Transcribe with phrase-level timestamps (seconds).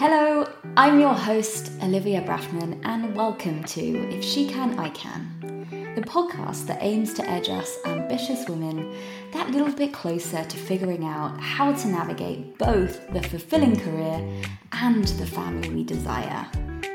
[0.00, 6.00] Hello, I'm your host, Olivia Braffman, and welcome to If She Can, I Can, the
[6.00, 8.96] podcast that aims to edge us ambitious women
[9.34, 14.26] that little bit closer to figuring out how to navigate both the fulfilling career
[14.72, 16.46] and the family we desire.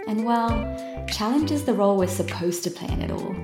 [0.08, 3.36] And well, challenges the role we're supposed to play in it all.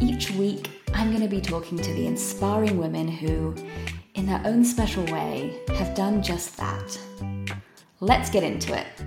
[0.00, 3.54] Each week, I'm going to be talking to the inspiring women who,
[4.14, 6.98] in their own special way, have done just that.
[8.04, 9.00] Let's get into it.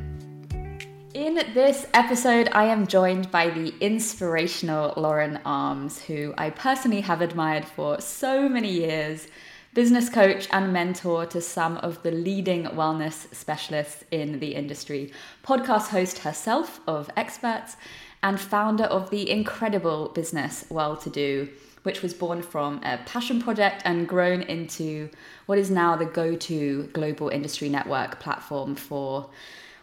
[1.14, 7.22] In this episode, I am joined by the inspirational Lauren Armes, who I personally have
[7.22, 9.28] admired for so many years,
[9.76, 15.12] business coach and mentor to some of the leading wellness specialists in the industry,
[15.44, 17.76] podcast host herself of Experts,
[18.24, 21.48] and founder of the incredible business Welltodo,
[21.88, 25.10] which was born from a passion project and grown into
[25.46, 29.30] what is now the go to global industry network platform for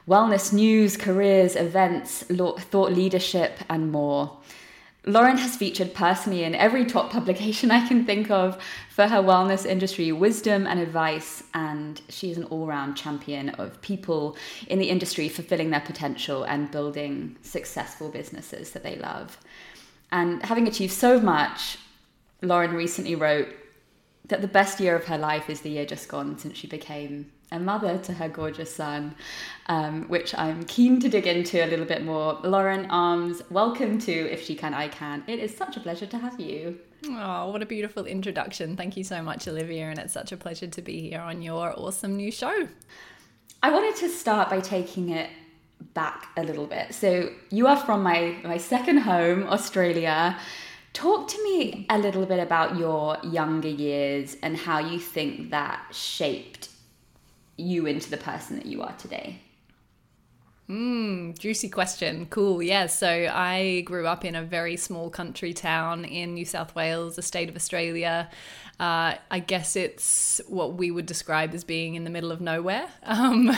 [0.07, 4.37] wellness news, careers, events, thought leadership, and more.
[5.07, 9.65] Lauren has featured personally in every top publication I can think of for her wellness
[9.65, 14.37] industry wisdom and advice, and she is an all round champion of people
[14.67, 19.39] in the industry fulfilling their potential and building successful businesses that they love.
[20.13, 21.79] And having achieved so much,
[22.43, 23.49] Lauren recently wrote
[24.27, 27.31] that the best year of her life is the year just gone since she became
[27.53, 29.15] a mother to her gorgeous son,
[29.67, 32.41] um, which I'm keen to dig into a little bit more.
[32.43, 35.23] Lauren Armes, welcome to If She Can, I Can.
[35.27, 36.79] It is such a pleasure to have you.
[37.07, 38.77] Oh, what a beautiful introduction.
[38.77, 41.79] Thank you so much, Olivia, and it's such a pleasure to be here on your
[41.79, 42.69] awesome new show.
[43.63, 45.31] I wanted to start by taking it
[45.93, 46.95] back a little bit.
[46.95, 50.39] So, you are from my, my second home, Australia.
[50.95, 55.83] Talk to me a little bit about your younger years and how you think that
[55.93, 56.71] shaped
[57.57, 59.41] you into the person that you are today.
[60.69, 62.27] Mm, juicy question.
[62.31, 62.63] Cool.
[62.63, 62.87] Yeah.
[62.87, 67.23] So I grew up in a very small country town in New South Wales, a
[67.23, 68.31] state of Australia.
[68.81, 72.89] Uh, I guess it's what we would describe as being in the middle of nowhere.
[73.07, 73.57] Um,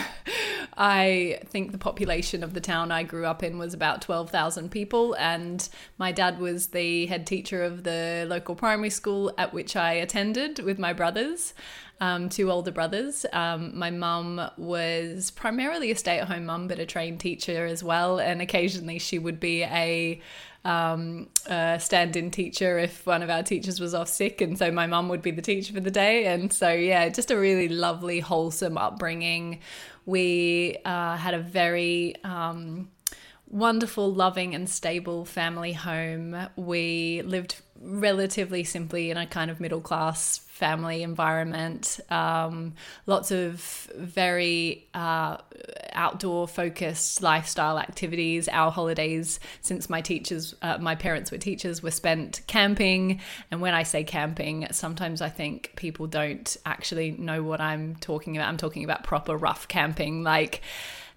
[0.77, 5.15] I think the population of the town I grew up in was about 12,000 people,
[5.15, 5.67] and
[5.97, 10.59] my dad was the head teacher of the local primary school at which I attended
[10.59, 11.55] with my brothers.
[11.99, 13.25] Um, two older brothers.
[13.33, 17.83] Um, my mum was primarily a stay at home mum, but a trained teacher as
[17.83, 18.19] well.
[18.19, 20.21] And occasionally she would be a
[20.67, 24.85] um, uh, stand-in teacher if one of our teachers was off sick, and so my
[24.85, 26.25] mum would be the teacher for the day.
[26.25, 29.61] And so, yeah, just a really lovely, wholesome upbringing.
[30.05, 32.89] We uh, had a very um,
[33.49, 36.35] wonderful, loving, and stable family home.
[36.57, 41.99] We lived relatively simply in a kind of middle class family environment.
[42.09, 42.73] Um,
[43.05, 43.61] lots of
[43.95, 45.37] very uh,
[45.93, 48.49] outdoor focused lifestyle activities.
[48.49, 53.21] Our holidays, since my teachers, uh, my parents were teachers, were spent camping.
[53.51, 58.35] And when I say camping, sometimes I think people don't actually know what I'm talking
[58.35, 58.49] about.
[58.49, 60.61] I'm talking about proper rough camping, like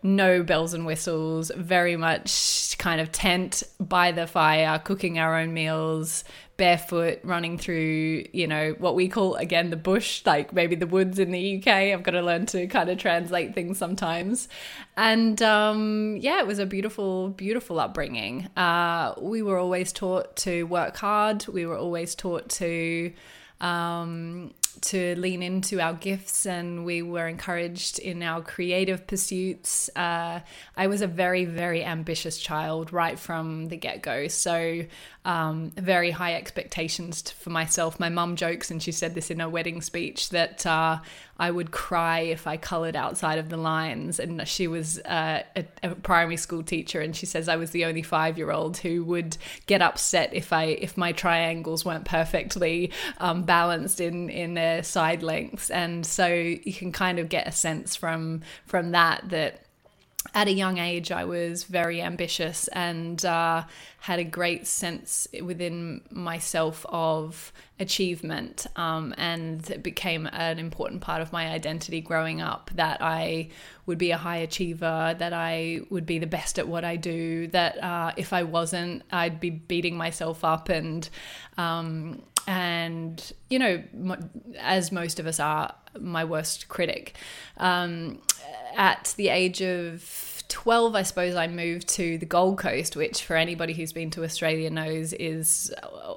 [0.03, 5.53] no bells and whistles, very much kind of tent by the fire, cooking our own
[5.53, 6.25] meals,
[6.57, 11.19] barefoot running through, you know, what we call again the bush, like maybe the woods
[11.19, 11.67] in the UK.
[11.67, 14.49] I've got to learn to kind of translate things sometimes.
[14.97, 18.49] And um, yeah, it was a beautiful, beautiful upbringing.
[18.57, 21.47] Uh, we were always taught to work hard.
[21.47, 23.13] We were always taught to
[23.61, 24.53] um,
[24.83, 29.91] to lean into our gifts and we were encouraged in our creative pursuits.
[29.95, 30.41] Uh,
[30.77, 34.29] I was a very, very ambitious child right from the get go.
[34.29, 34.85] So,
[35.25, 38.01] um, very high expectations for myself.
[38.01, 40.99] My mum jokes, and she said this in her wedding speech, that uh,
[41.41, 44.21] I would cry if I coloured outside of the lines.
[44.21, 47.87] And she was uh, a, a, primary school teacher, and she says I was the
[47.87, 52.93] only five year old who would get upset if I if my triangles weren't perfectly
[53.19, 55.71] um, balanced in in their side lengths.
[55.71, 59.65] And so you can kind of get a sense from from that that
[60.35, 63.65] at a young age, I was very ambitious and uh,
[64.01, 68.67] had a great sense within myself of achievement.
[68.77, 73.49] Um, and it became an important part of my identity growing up that I
[73.87, 77.47] would be a high achiever, that I would be the best at what I do,
[77.49, 81.09] that uh, if I wasn't, I'd be beating myself up and.
[81.57, 83.83] Um, and you know,
[84.59, 87.17] as most of us are, my worst critic.
[87.57, 88.21] Um,
[88.77, 93.37] at the age of 12, I suppose I moved to the Gold Coast, which for
[93.37, 95.73] anybody who's been to Australia knows is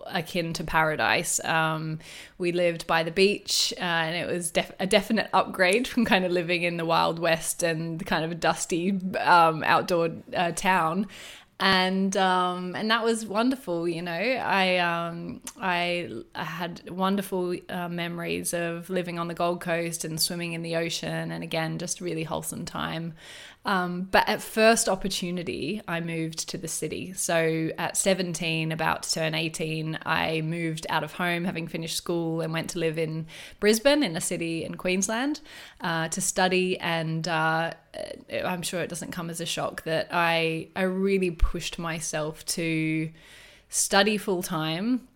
[0.08, 1.44] akin to paradise.
[1.44, 2.00] Um,
[2.38, 6.26] we lived by the beach, uh, and it was def- a definite upgrade from kind
[6.26, 11.08] of living in the Wild West and kind of a dusty um, outdoor uh, town
[11.60, 13.88] and um, and that was wonderful.
[13.88, 19.62] You know, I um, I, I had wonderful uh, memories of living on the Gold
[19.62, 23.14] Coast and swimming in the ocean, and again, just really wholesome time.
[23.66, 27.14] Um, but at first opportunity, I moved to the city.
[27.14, 32.42] So at 17, about to turn 18, I moved out of home, having finished school,
[32.42, 33.26] and went to live in
[33.60, 35.40] Brisbane, in a city in Queensland,
[35.80, 36.78] uh, to study.
[36.80, 37.74] And uh,
[38.44, 43.10] I'm sure it doesn't come as a shock that I I really pushed myself to
[43.70, 45.08] study full time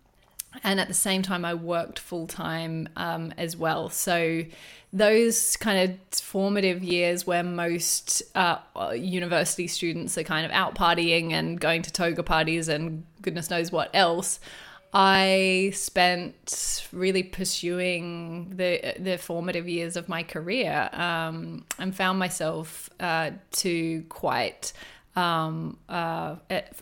[0.64, 3.88] and at the same time i worked full time um, as well.
[3.90, 4.44] So
[4.92, 8.58] those kind of formative years where most uh,
[8.94, 13.70] university students are kind of out partying and going to toga parties and goodness knows
[13.70, 14.40] what else
[14.92, 22.88] I spent really pursuing the the formative years of my career um, and found myself
[22.98, 24.72] uh, to quite
[25.18, 26.36] um, uh,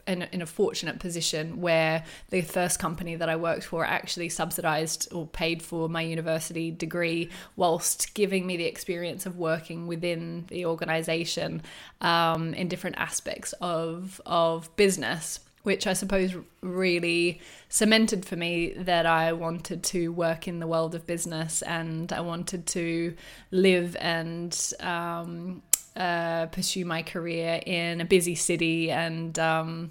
[0.06, 5.10] in, in, a fortunate position where the first company that I worked for actually subsidized
[5.10, 10.66] or paid for my university degree whilst giving me the experience of working within the
[10.66, 11.62] organization
[12.02, 15.40] um, in different aspects of, of business.
[15.66, 20.94] Which I suppose really cemented for me that I wanted to work in the world
[20.94, 23.16] of business and I wanted to
[23.50, 25.64] live and um,
[25.96, 29.90] uh, pursue my career in a busy city and um,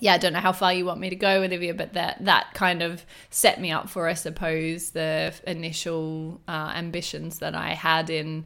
[0.00, 2.54] yeah, I don't know how far you want me to go, Olivia, but that that
[2.54, 8.10] kind of set me up for, I suppose, the initial uh, ambitions that I had
[8.10, 8.44] in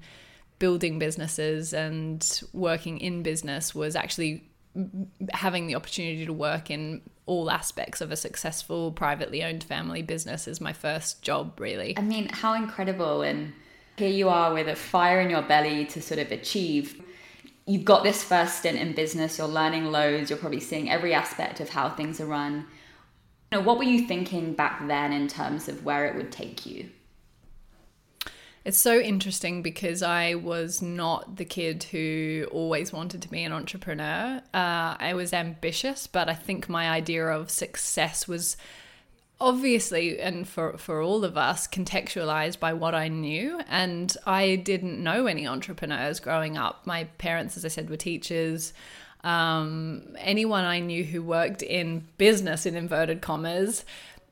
[0.58, 4.50] building businesses and working in business was actually
[5.32, 10.46] having the opportunity to work in all aspects of a successful privately owned family business
[10.49, 11.96] is my first job, really.
[11.99, 13.52] I mean, how incredible and
[13.96, 17.02] here you are with a fire in your belly to sort of achieve.
[17.67, 21.61] You've got this first stint in business, you're learning loads, you're probably seeing every aspect
[21.61, 22.67] of how things are run.
[23.52, 26.64] You know, what were you thinking back then in terms of where it would take
[26.64, 26.88] you?
[28.62, 33.52] It's so interesting because I was not the kid who always wanted to be an
[33.52, 34.42] entrepreneur.
[34.52, 38.58] Uh, I was ambitious, but I think my idea of success was
[39.40, 43.60] obviously and for for all of us contextualized by what I knew.
[43.68, 46.86] And I didn't know any entrepreneurs growing up.
[46.86, 48.74] My parents as I said were teachers.
[49.22, 53.84] Um, anyone I knew who worked in business in inverted commas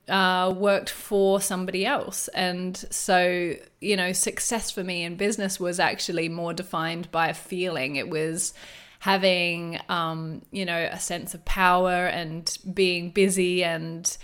[0.08, 2.28] uh, worked for somebody else.
[2.28, 7.34] And so, you know, success for me in business was actually more defined by a
[7.34, 7.96] feeling.
[7.96, 8.54] It was
[9.00, 14.16] having, um, you know, a sense of power and being busy and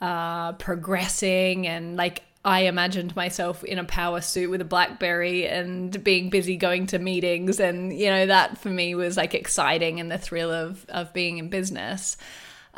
[0.00, 6.02] uh, progressing and like I imagined myself in a power suit with a Blackberry and
[6.02, 7.58] being busy going to meetings.
[7.58, 11.38] And, you know, that for me was like exciting and the thrill of, of being
[11.38, 12.16] in business.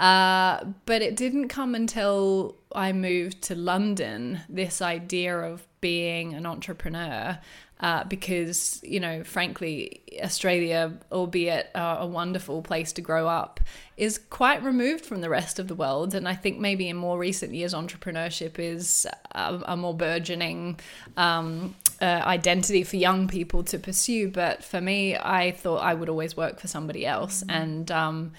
[0.00, 6.46] Uh, but it didn't come until I moved to London, this idea of being an
[6.46, 7.38] entrepreneur
[7.80, 13.60] uh, because you know, frankly, Australia, albeit uh, a wonderful place to grow up,
[13.96, 16.14] is quite removed from the rest of the world.
[16.14, 20.80] And I think maybe in more recent years, entrepreneurship is a, a more burgeoning.
[21.16, 26.08] Um, uh, identity for young people to pursue, but for me, I thought I would
[26.08, 27.50] always work for somebody else, mm-hmm.
[27.50, 28.32] and um,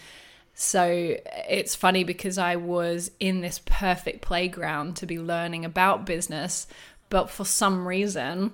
[0.62, 1.18] so
[1.50, 6.68] it's funny because I was in this perfect playground to be learning about business,
[7.10, 8.54] but for some reason,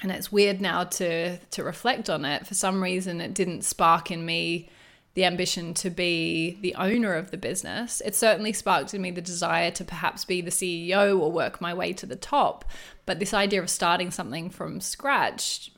[0.00, 4.10] and it's weird now to to reflect on it for some reason it didn't spark
[4.12, 4.68] in me
[5.14, 8.00] the ambition to be the owner of the business.
[8.06, 11.74] It certainly sparked in me the desire to perhaps be the CEO or work my
[11.74, 12.64] way to the top.
[13.04, 15.72] But this idea of starting something from scratch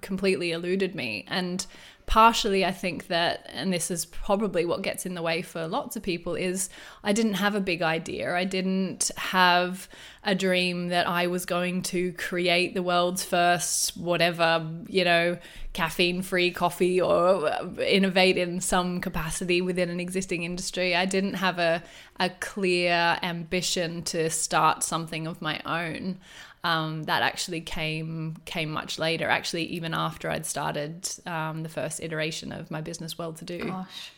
[0.00, 1.24] completely eluded me.
[1.28, 1.64] And
[2.08, 5.94] partially I think that, and this is probably what gets in the way for lots
[5.94, 6.70] of people, is
[7.04, 8.34] I didn't have a big idea.
[8.34, 9.88] I didn't have
[10.24, 15.38] a dream that I was going to create the world's first, whatever, you know,
[15.74, 20.96] caffeine free coffee or innovate in some capacity within an existing industry.
[20.96, 21.82] I didn't have a,
[22.18, 26.18] a clear ambition to start something of my own
[26.64, 29.28] um, that actually came came much later.
[29.28, 33.66] Actually, even after I'd started um, the first iteration of my business, Welltodo.
[33.66, 34.12] Gosh,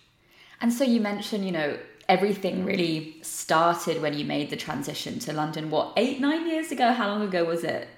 [0.61, 1.79] and so you mentioned, you know,
[2.09, 5.71] everything really started when you made the transition to London.
[5.71, 6.93] What eight nine years ago?
[6.93, 7.89] How long ago was it?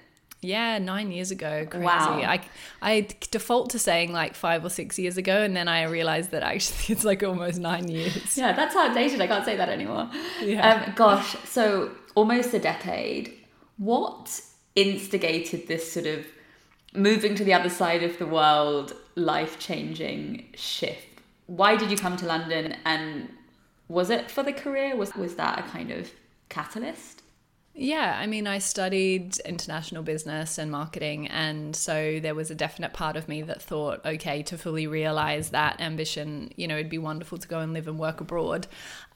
[0.43, 1.65] Yeah, nine years ago.
[1.69, 1.85] Crazy.
[1.85, 2.19] Wow.
[2.19, 2.41] I,
[2.81, 6.43] I default to saying like five or six years ago, and then I realized that
[6.43, 8.37] actually it's like almost nine years.
[8.37, 9.21] Yeah, that's outdated.
[9.21, 10.09] I can't say that anymore.
[10.41, 10.85] Yeah.
[10.85, 13.33] Um, gosh, so almost a decade.
[13.77, 14.41] What
[14.75, 16.25] instigated this sort of
[16.93, 21.07] moving to the other side of the world, life changing shift?
[21.47, 23.29] Why did you come to London and
[23.87, 24.95] was it for the career?
[24.95, 26.11] Was, was that a kind of
[26.49, 27.22] catalyst?
[27.75, 32.93] Yeah, I mean, I studied international business and marketing, and so there was a definite
[32.93, 36.99] part of me that thought, okay, to fully realize that ambition, you know, it'd be
[36.99, 38.67] wonderful to go and live and work abroad.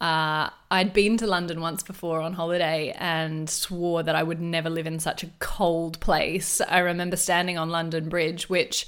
[0.01, 4.71] Uh, I'd been to London once before on holiday and swore that I would never
[4.71, 6.59] live in such a cold place.
[6.59, 8.87] I remember standing on London Bridge, which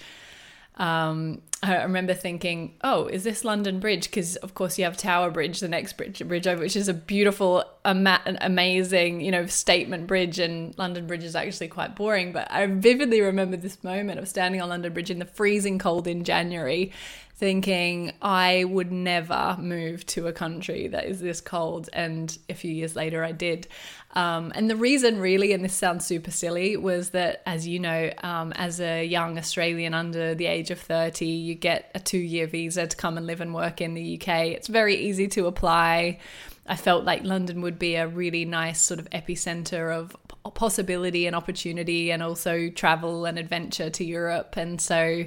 [0.77, 4.05] um, I remember thinking, oh, is this London Bridge?
[4.05, 6.93] Because of course you have Tower Bridge, the next bridge, bridge over, which is a
[6.93, 10.39] beautiful, ama- amazing, you know, statement bridge.
[10.39, 12.31] And London Bridge is actually quite boring.
[12.31, 16.07] But I vividly remember this moment of standing on London Bridge in the freezing cold
[16.07, 16.93] in January,
[17.35, 21.89] thinking I would never move to a country that is this cold.
[21.91, 23.67] And a few years later, I did.
[24.13, 28.11] Um, and the reason, really, and this sounds super silly, was that, as you know,
[28.23, 32.47] um, as a young Australian under the age of 30, you get a two year
[32.47, 34.47] visa to come and live and work in the UK.
[34.47, 36.19] It's very easy to apply.
[36.65, 40.15] I felt like London would be a really nice sort of epicenter of
[40.55, 44.57] possibility and opportunity, and also travel and adventure to Europe.
[44.57, 45.25] And so,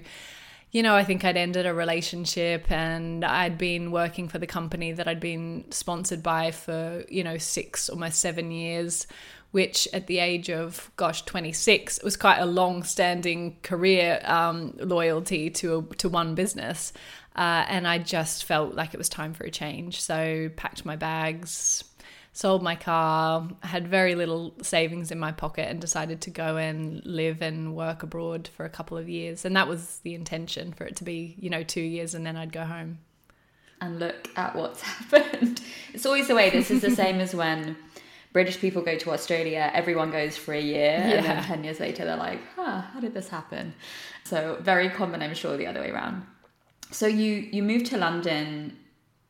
[0.73, 4.93] you know, I think I'd ended a relationship and I'd been working for the company
[4.93, 9.07] that I'd been sponsored by for, you know, six, almost seven years,
[9.51, 15.51] which at the age of, gosh, 26 was quite a long standing career um, loyalty
[15.51, 16.95] to, a, to one business.
[17.37, 20.01] Uh, and I just felt like it was time for a change.
[20.01, 21.85] So packed my bags,
[22.33, 27.05] sold my car, had very little savings in my pocket, and decided to go and
[27.05, 29.45] live and work abroad for a couple of years.
[29.45, 32.37] And that was the intention for it to be, you know, two years and then
[32.37, 32.99] I'd go home.
[33.81, 35.61] And look at what's happened.
[35.93, 36.51] It's always the way.
[36.51, 37.77] This is the same as when
[38.33, 42.05] British people go to Australia, everyone goes for a year, and then 10 years later,
[42.05, 43.75] they're like, huh, how did this happen?
[44.25, 46.25] So, very common, I'm sure, the other way around.
[46.91, 48.79] So, you, you move to London,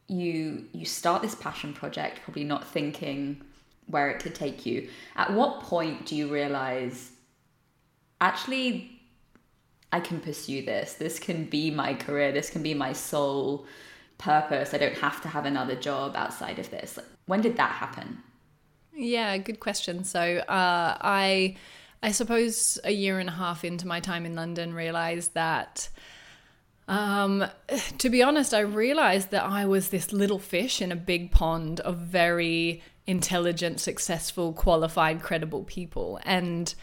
[0.09, 3.43] you, you start this passion project, probably not thinking
[3.87, 4.89] where it could take you.
[5.17, 7.11] At what point do you realize,
[8.21, 9.01] actually,
[9.93, 10.95] I can pursue this?
[10.95, 13.67] This can be my career, this can be my sole
[14.19, 14.73] purpose.
[14.73, 16.99] I don't have to have another job outside of this.
[17.27, 18.23] When did that happen?
[18.95, 20.05] Yeah, good question.
[20.05, 21.57] So uh, I,
[22.03, 25.89] I suppose a year and a half into my time in London, realized that.
[26.93, 27.47] Um,
[27.97, 31.81] to be honest, I realized that I was this little fish in a big pond
[31.81, 36.75] of very intelligent, successful, qualified, credible people, and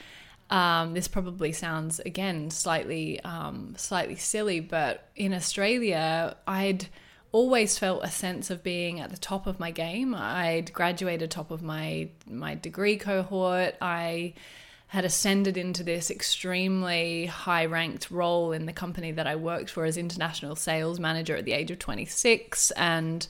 [0.50, 6.88] um, this probably sounds again slightly um, slightly silly, but in Australia, I'd
[7.32, 10.16] always felt a sense of being at the top of my game.
[10.16, 13.76] I'd graduated top of my my degree cohort.
[13.80, 14.34] I
[14.90, 19.86] had ascended into this extremely high ranked role in the company that I worked for
[19.86, 23.28] as international sales manager at the age of 26 and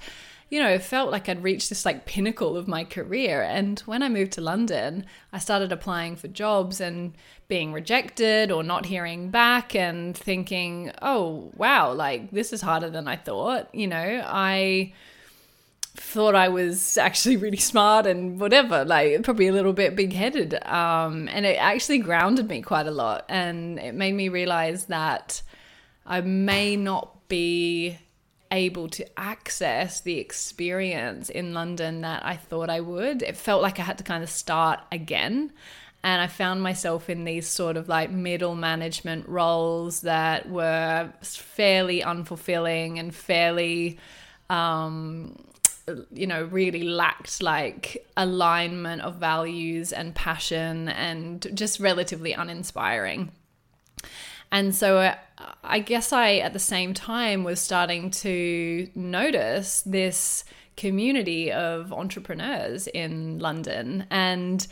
[0.50, 3.44] you know, it felt like I'd reached this like pinnacle of my career.
[3.44, 7.13] And when I moved to London, I started applying for jobs and
[7.48, 13.08] being rejected or not hearing back and thinking, oh, wow, like this is harder than
[13.08, 13.74] I thought.
[13.75, 14.94] You know, I
[15.96, 20.53] thought I was actually really smart and whatever, like probably a little bit big headed.
[20.65, 23.25] Um, and it actually grounded me quite a lot.
[23.29, 25.41] And it made me realize that
[26.05, 27.98] I may not be
[28.51, 33.22] able to access the experience in London that I thought I would.
[33.22, 35.51] It felt like I had to kind of start again.
[36.03, 42.01] And I found myself in these sort of like middle management roles that were fairly
[42.01, 44.00] unfulfilling and fairly,
[44.50, 45.36] um,
[46.12, 53.31] you know, really lacked like alignment of values and passion and just relatively uninspiring.
[54.51, 55.15] And so uh,
[55.63, 60.43] I guess I, at the same time, was starting to notice this
[60.75, 64.05] community of entrepreneurs in London.
[64.10, 64.65] And,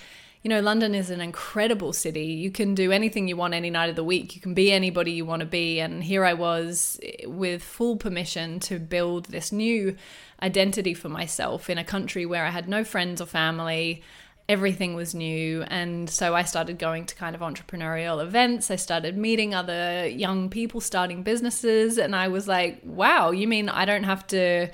[0.48, 2.28] you know, London is an incredible city.
[2.28, 5.12] You can do anything you want any night of the week, you can be anybody
[5.12, 5.82] you want to be.
[5.82, 9.98] And here I was eh, with full permission to build this new
[10.42, 14.04] identity for myself in a country where I had no friends or family
[14.48, 15.64] everything was new.
[15.64, 18.72] And so I started going to kind of entrepreneurial events.
[18.72, 21.98] I started meeting other young people starting businesses.
[21.98, 24.70] And I was like, wow, you mean I don't have to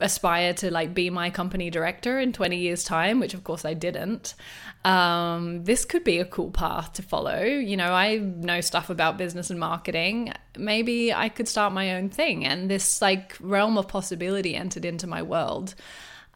[0.00, 3.74] aspire to like be my company director in 20 years time which of course i
[3.74, 4.34] didn't
[4.84, 7.42] um, this could be a cool path to follow.
[7.42, 10.32] You know i know stuff about business and marketing.
[10.58, 15.06] Maybe i could start my own thing and this like realm of possibility entered into
[15.06, 15.74] my world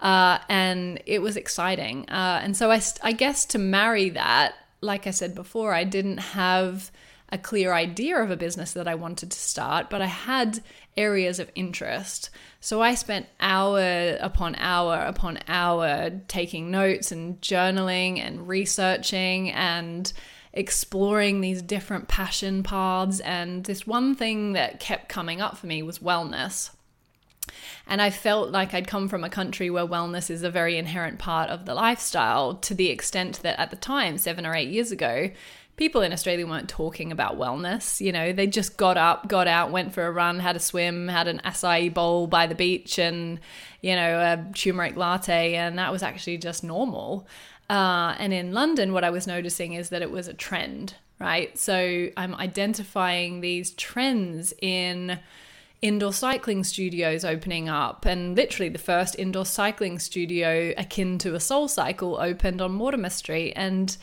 [0.00, 2.08] uh, and it was exciting.
[2.08, 6.18] Uh, and so I, I guess to marry that like i said before i didn't
[6.18, 6.90] have
[7.30, 10.60] a clear idea of a business that I wanted to start, but I had
[10.96, 12.30] areas of interest.
[12.60, 20.12] So I spent hour upon hour upon hour taking notes and journaling and researching and
[20.52, 23.20] exploring these different passion paths.
[23.20, 26.70] And this one thing that kept coming up for me was wellness.
[27.86, 31.18] And I felt like I'd come from a country where wellness is a very inherent
[31.18, 34.92] part of the lifestyle to the extent that at the time, seven or eight years
[34.92, 35.30] ago,
[35.78, 38.00] people in Australia weren't talking about wellness.
[38.00, 41.08] You know, they just got up, got out, went for a run, had a swim,
[41.08, 43.40] had an acai bowl by the beach, and
[43.80, 47.26] you know, a turmeric latte, and that was actually just normal.
[47.70, 51.56] Uh, and in London, what I was noticing is that it was a trend, right?
[51.56, 55.20] So I'm identifying these trends in
[55.80, 61.38] indoor cycling studios opening up and literally the first indoor cycling studio akin to a
[61.38, 63.96] SoulCycle opened on mortimer street and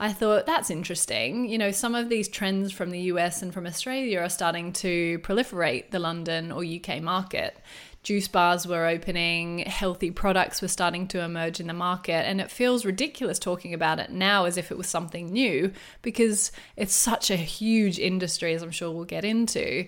[0.00, 1.48] I thought that's interesting.
[1.48, 5.18] You know, some of these trends from the US and from Australia are starting to
[5.20, 7.58] proliferate the London or UK market.
[8.04, 12.50] Juice bars were opening, healthy products were starting to emerge in the market, and it
[12.50, 17.28] feels ridiculous talking about it now as if it was something new because it's such
[17.30, 19.86] a huge industry, as I'm sure we'll get into.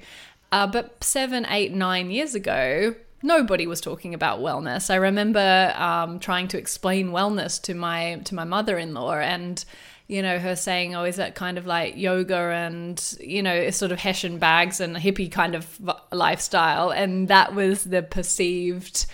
[0.51, 4.91] Uh, but seven, eight, nine years ago, nobody was talking about wellness.
[4.91, 9.65] I remember um, trying to explain wellness to my to my mother-in-law, and
[10.11, 13.93] you know, her saying, oh, is that kind of like yoga and, you know, sort
[13.93, 16.91] of Hessian bags and hippie kind of lifestyle.
[16.91, 19.07] And that was the perceived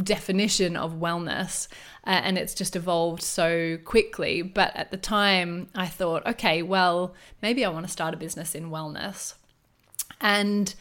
[0.00, 1.66] definition of wellness.
[2.06, 4.42] Uh, and it's just evolved so quickly.
[4.42, 8.54] But at the time, I thought, okay, well, maybe I want to start a business
[8.54, 9.34] in wellness.
[10.20, 10.72] And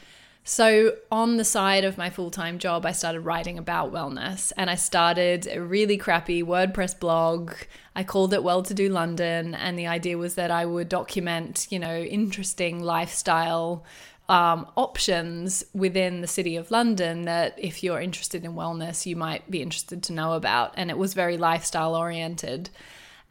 [0.50, 4.70] so, on the side of my full time job, I started writing about wellness and
[4.70, 7.52] I started a really crappy WordPress blog.
[7.98, 9.54] I called it Welltodo London.
[9.54, 13.84] And the idea was that I would document, you know, interesting lifestyle
[14.30, 19.52] um, options within the city of London that if you're interested in wellness, you might
[19.52, 20.74] be interested to know about.
[20.78, 22.70] And it was very lifestyle oriented.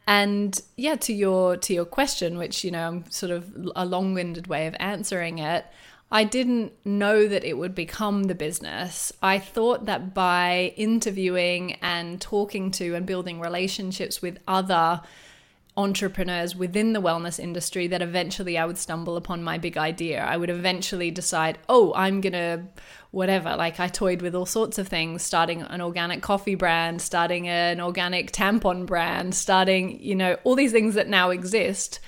[0.05, 4.45] And yeah, to your to your question, which you know, I'm sort of a long-winded
[4.45, 5.65] way of answering it.
[6.09, 9.11] I didn't know that it would become the business.
[9.21, 15.01] I thought that by interviewing and talking to and building relationships with other
[15.75, 20.23] entrepreneurs within the wellness industry that eventually I would stumble upon my big idea.
[20.23, 22.63] I would eventually decide, oh, I'm going to
[23.11, 23.55] whatever.
[23.55, 27.79] Like I toyed with all sorts of things, starting an organic coffee brand, starting an
[27.79, 31.99] organic tampon brand, starting, you know, all these things that now exist.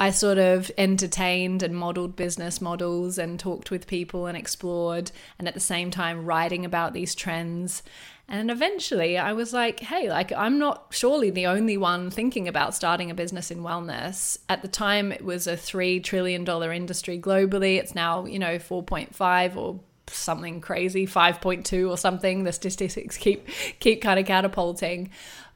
[0.00, 5.48] I sort of entertained and modeled business models and talked with people and explored, and
[5.48, 7.82] at the same time, writing about these trends.
[8.28, 12.74] And eventually I was like, hey, like I'm not surely the only one thinking about
[12.74, 14.38] starting a business in wellness.
[14.48, 17.78] At the time it was a 3 trillion dollar industry globally.
[17.78, 22.44] It's now, you know, 4.5 or something crazy, 5.2 or something.
[22.44, 23.48] The statistics keep
[23.80, 25.10] keep kind of catapulting.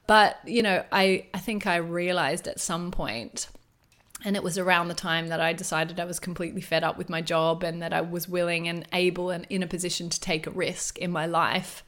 [0.07, 3.48] But, you know, I I think I realized at some point
[4.24, 7.08] and it was around the time that I decided I was completely fed up with
[7.08, 10.46] my job and that I was willing and able and in a position to take
[10.46, 11.85] a risk in my life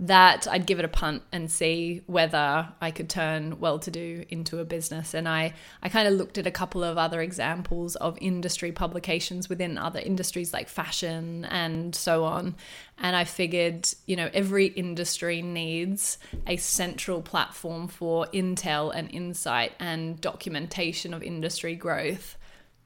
[0.00, 4.64] that I'd give it a punt and see whether I could turn Welltodo into a
[4.64, 5.12] business.
[5.12, 9.48] And I, I kind of looked at a couple of other examples of industry publications
[9.48, 12.54] within other industries like fashion and so on.
[12.96, 19.72] And I figured, you know, every industry needs a central platform for intel and insight
[19.80, 22.36] and documentation of industry growth.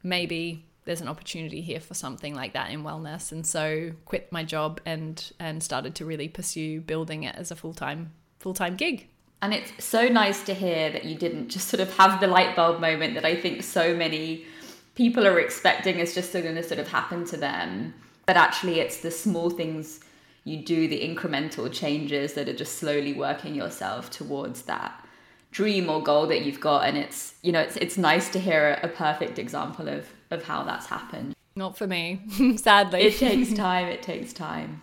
[0.03, 3.31] Maybe there's an opportunity here for something like that in wellness.
[3.31, 7.57] And so quit my job and and started to really pursue building it as a
[7.57, 9.09] full-time full-time gig.
[9.41, 12.55] And it's so nice to hear that you didn't just sort of have the light
[12.55, 14.45] bulb moment that i think so many
[14.95, 17.95] people are expecting is just going to sort of happen to them.
[18.27, 20.01] But actually it's the small things
[20.45, 25.05] you do the incremental changes that are just slowly working yourself towards that
[25.53, 26.87] dream or goal that you've got.
[26.87, 30.45] And it's you know it's it's nice to hear a, a perfect example of of
[30.45, 31.35] how that's happened.
[31.55, 32.21] Not for me,
[32.57, 33.03] sadly.
[33.03, 34.83] It takes time, it takes time.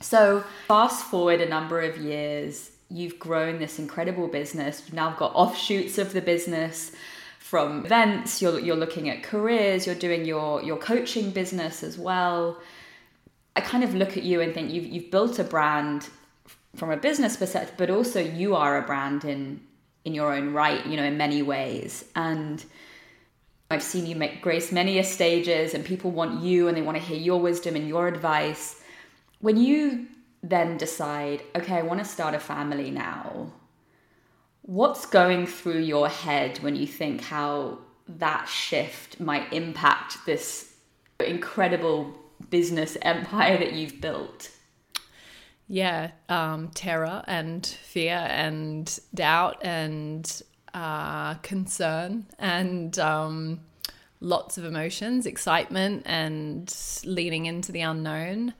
[0.00, 4.82] So, fast forward a number of years, you've grown this incredible business.
[4.86, 6.92] You've now got offshoots of the business
[7.38, 12.60] from events, you're, you're looking at careers, you're doing your, your coaching business as well.
[13.56, 16.08] I kind of look at you and think you've, you've built a brand
[16.76, 19.60] from a business perspective, but also you are a brand in
[20.04, 22.04] in your own right, you know, in many ways.
[22.14, 22.64] And
[23.70, 26.98] I've seen you make grace many a stages and people want you and they want
[26.98, 28.82] to hear your wisdom and your advice.
[29.40, 30.08] When you
[30.42, 33.52] then decide, okay, I want to start a family now,
[34.62, 37.78] what's going through your head when you think how
[38.08, 40.74] that shift might impact this
[41.24, 42.12] incredible
[42.50, 44.50] business empire that you've built?
[45.68, 50.42] Yeah, um, terror and fear and doubt and
[50.74, 53.60] uh, concern and um,
[54.20, 58.54] lots of emotions, excitement and leaning into the unknown.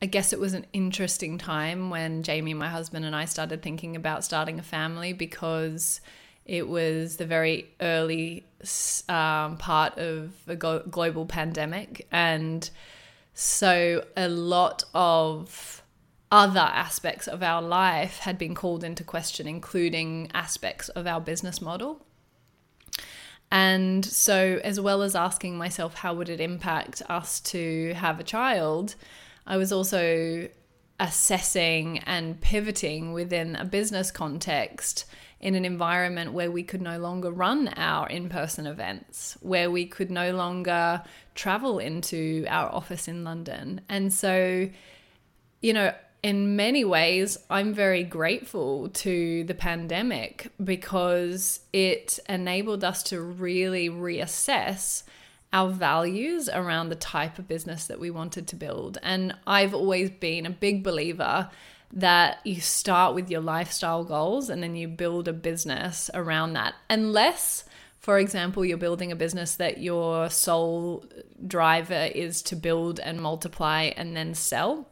[0.00, 3.94] I guess it was an interesting time when Jamie, my husband, and I started thinking
[3.94, 6.00] about starting a family because
[6.44, 8.44] it was the very early
[9.08, 12.08] um, part of a global pandemic.
[12.10, 12.68] And
[13.34, 15.81] so a lot of
[16.32, 21.60] other aspects of our life had been called into question, including aspects of our business
[21.60, 22.06] model.
[23.50, 28.24] And so, as well as asking myself, how would it impact us to have a
[28.24, 28.94] child?
[29.46, 30.48] I was also
[30.98, 35.04] assessing and pivoting within a business context
[35.38, 39.84] in an environment where we could no longer run our in person events, where we
[39.84, 41.02] could no longer
[41.34, 43.82] travel into our office in London.
[43.90, 44.70] And so,
[45.60, 45.92] you know,
[46.22, 53.88] in many ways, I'm very grateful to the pandemic because it enabled us to really
[53.88, 55.02] reassess
[55.52, 58.98] our values around the type of business that we wanted to build.
[59.02, 61.50] And I've always been a big believer
[61.92, 66.74] that you start with your lifestyle goals and then you build a business around that.
[66.88, 67.64] Unless,
[67.98, 71.04] for example, you're building a business that your sole
[71.46, 74.88] driver is to build and multiply and then sell.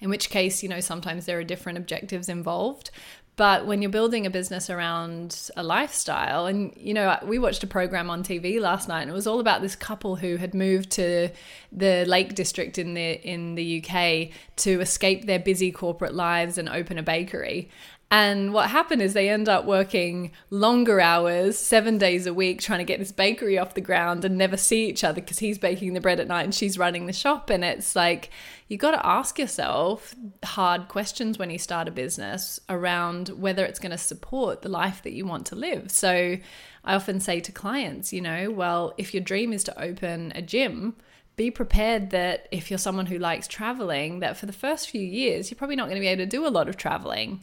[0.00, 2.90] In which case, you know, sometimes there are different objectives involved.
[3.36, 7.66] But when you're building a business around a lifestyle, and you know, we watched a
[7.66, 10.90] program on TV last night, and it was all about this couple who had moved
[10.92, 11.30] to
[11.72, 16.68] the Lake District in the in the UK to escape their busy corporate lives and
[16.68, 17.70] open a bakery.
[18.14, 22.78] And what happened is they end up working longer hours, seven days a week, trying
[22.78, 25.94] to get this bakery off the ground and never see each other because he's baking
[25.94, 27.50] the bread at night and she's running the shop.
[27.50, 28.30] And it's like,
[28.68, 33.80] you got to ask yourself hard questions when you start a business around whether it's
[33.80, 35.90] going to support the life that you want to live.
[35.90, 36.36] So
[36.84, 40.40] I often say to clients, you know, well, if your dream is to open a
[40.40, 40.94] gym,
[41.36, 45.50] be prepared that if you're someone who likes traveling, that for the first few years,
[45.50, 47.42] you're probably not going to be able to do a lot of traveling.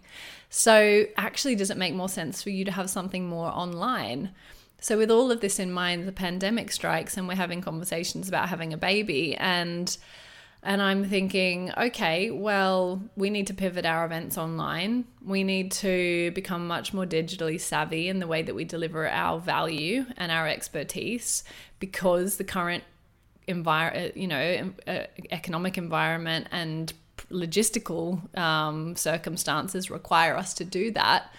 [0.50, 4.32] So, actually, does it make more sense for you to have something more online?
[4.80, 8.50] So, with all of this in mind, the pandemic strikes and we're having conversations about
[8.50, 9.96] having a baby and
[10.64, 15.06] and I'm thinking, okay, well, we need to pivot our events online.
[15.26, 19.40] We need to become much more digitally savvy in the way that we deliver our
[19.40, 21.44] value and our expertise
[21.80, 22.84] because the current
[23.52, 26.92] environment, you know, uh, economic environment and
[27.30, 31.32] logistical um, circumstances require us to do that.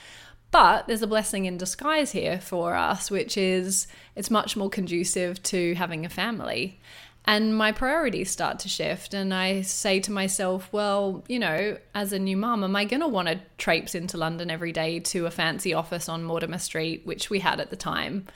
[0.53, 5.43] But there's a blessing in disguise here for us, which is it's much more conducive
[5.45, 6.79] to having a family.
[7.25, 9.15] And my priorities start to shift.
[9.15, 13.01] And I say to myself, well, you know, as a new mum, am I going
[13.01, 17.07] to want to traipse into London every day to a fancy office on Mortimer Street,
[17.07, 18.27] which we had at the time?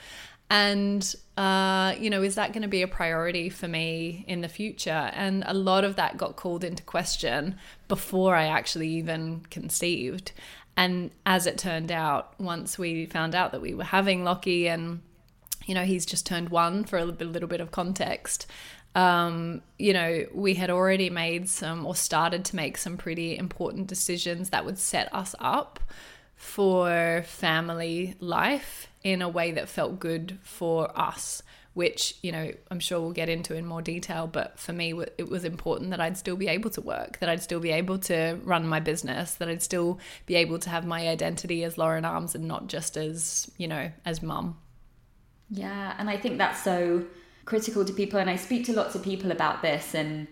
[0.48, 4.48] And, uh, you know, is that going to be a priority for me in the
[4.48, 5.10] future?
[5.12, 7.56] And a lot of that got called into question
[7.88, 10.32] before I actually even conceived.
[10.76, 15.00] And as it turned out, once we found out that we were having Lockie and,
[15.64, 18.46] you know, he's just turned one for a little bit of context.
[18.94, 23.88] Um, you know, we had already made some or started to make some pretty important
[23.88, 25.80] decisions that would set us up
[26.36, 32.80] for family life in a way that felt good for us which you know i'm
[32.80, 36.16] sure we'll get into in more detail but for me it was important that i'd
[36.16, 39.48] still be able to work that i'd still be able to run my business that
[39.48, 43.50] i'd still be able to have my identity as lauren armes and not just as
[43.58, 44.56] you know as mum.
[45.50, 47.04] Yeah and i think that's so
[47.44, 50.28] critical to people and i speak to lots of people about this and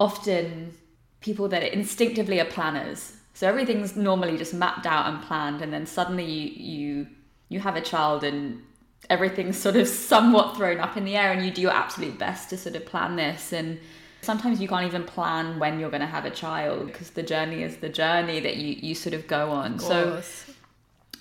[0.00, 0.74] often
[1.20, 5.86] people that instinctively are planners so everything's normally just mapped out and planned and then
[5.86, 7.06] suddenly you you
[7.48, 8.62] you have a child and
[9.08, 12.50] everything's sort of somewhat thrown up in the air and you do your absolute best
[12.50, 13.52] to sort of plan this.
[13.52, 13.78] And
[14.22, 17.62] sometimes you can't even plan when you're going to have a child because the journey
[17.62, 19.78] is the journey that you you sort of go on.
[19.78, 20.22] So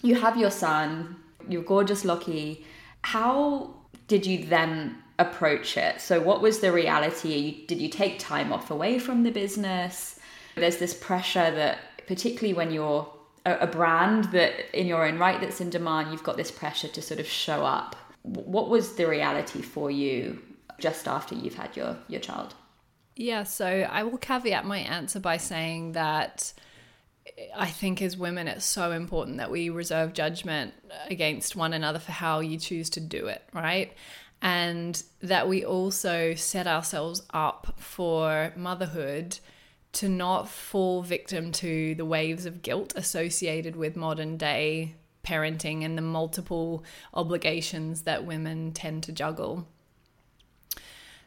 [0.01, 1.17] you have your son
[1.47, 2.65] your gorgeous Lockie
[3.01, 3.73] how
[4.07, 6.01] did you then approach it?
[6.01, 7.65] So what was the reality?
[7.65, 10.19] Did you take time off away from the business?
[10.55, 13.07] There's this pressure that particularly when you're
[13.45, 17.03] a, brand that in your own right that's in demand, you've got this pressure to
[17.03, 17.95] sort of show up.
[18.23, 20.41] What was the reality for you
[20.79, 22.55] just after you've had your your child?
[23.15, 26.51] Yeah, so I will caveat my answer by saying that
[27.55, 30.73] I think as women, it's so important that we reserve judgment
[31.11, 33.93] against one another for how you choose to do it, right?
[34.41, 39.37] And that we also set ourselves up for motherhood
[39.93, 45.97] to not fall victim to the waves of guilt associated with modern day parenting and
[45.97, 49.67] the multiple obligations that women tend to juggle.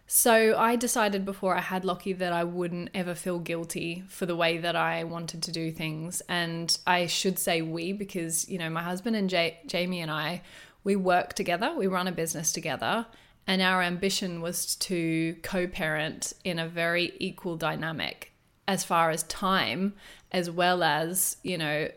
[0.06, 4.36] So I decided before I had Lockie that I wouldn't ever feel guilty for the
[4.36, 6.20] way that I wanted to do things.
[6.28, 10.42] And I should say we because, you know, my husband and Jamie and I,
[10.84, 13.06] we work together, we run a business together.
[13.46, 18.31] And our ambition was to co parent in a very equal dynamic
[18.68, 19.92] as far as time
[20.30, 21.88] as well as you know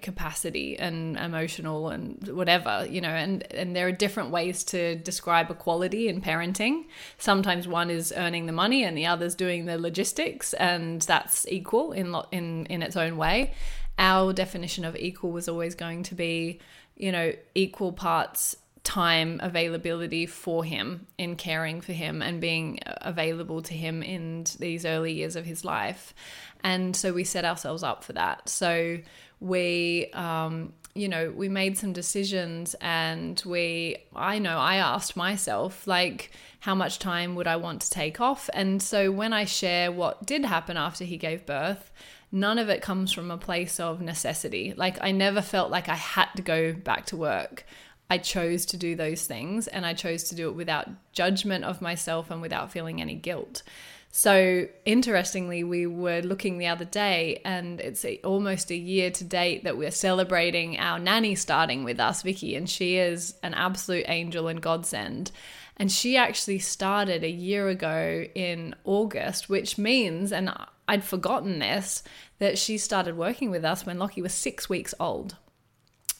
[0.00, 5.50] capacity and emotional and whatever you know and and there are different ways to describe
[5.50, 6.84] equality in parenting.
[7.18, 11.92] Sometimes one is earning the money and the other's doing the logistics and that's equal
[11.92, 13.52] in in in its own way.
[13.98, 16.60] Our definition of equal was always going to be
[16.96, 23.62] you know equal parts time availability for him in caring for him and being available
[23.62, 26.14] to him in these early years of his life.
[26.62, 28.48] And so we set ourselves up for that.
[28.48, 28.98] So
[29.40, 35.86] we, um, you know, we made some decisions and we, I know I asked myself,
[35.86, 38.48] like, how much time would I want to take off?
[38.54, 41.90] And so when I share what did happen after he gave birth,
[42.30, 44.72] none of it comes from a place of necessity.
[44.76, 47.66] Like, I never felt like I had to go back to work.
[48.14, 51.82] I chose to do those things and I chose to do it without judgment of
[51.82, 53.64] myself and without feeling any guilt.
[54.12, 59.64] So, interestingly, we were looking the other day, and it's almost a year to date
[59.64, 64.46] that we're celebrating our nanny starting with us, Vicky, and she is an absolute angel
[64.46, 65.32] and godsend.
[65.76, 70.54] And she actually started a year ago in August, which means, and
[70.86, 72.04] I'd forgotten this,
[72.38, 75.34] that she started working with us when Lockie was six weeks old,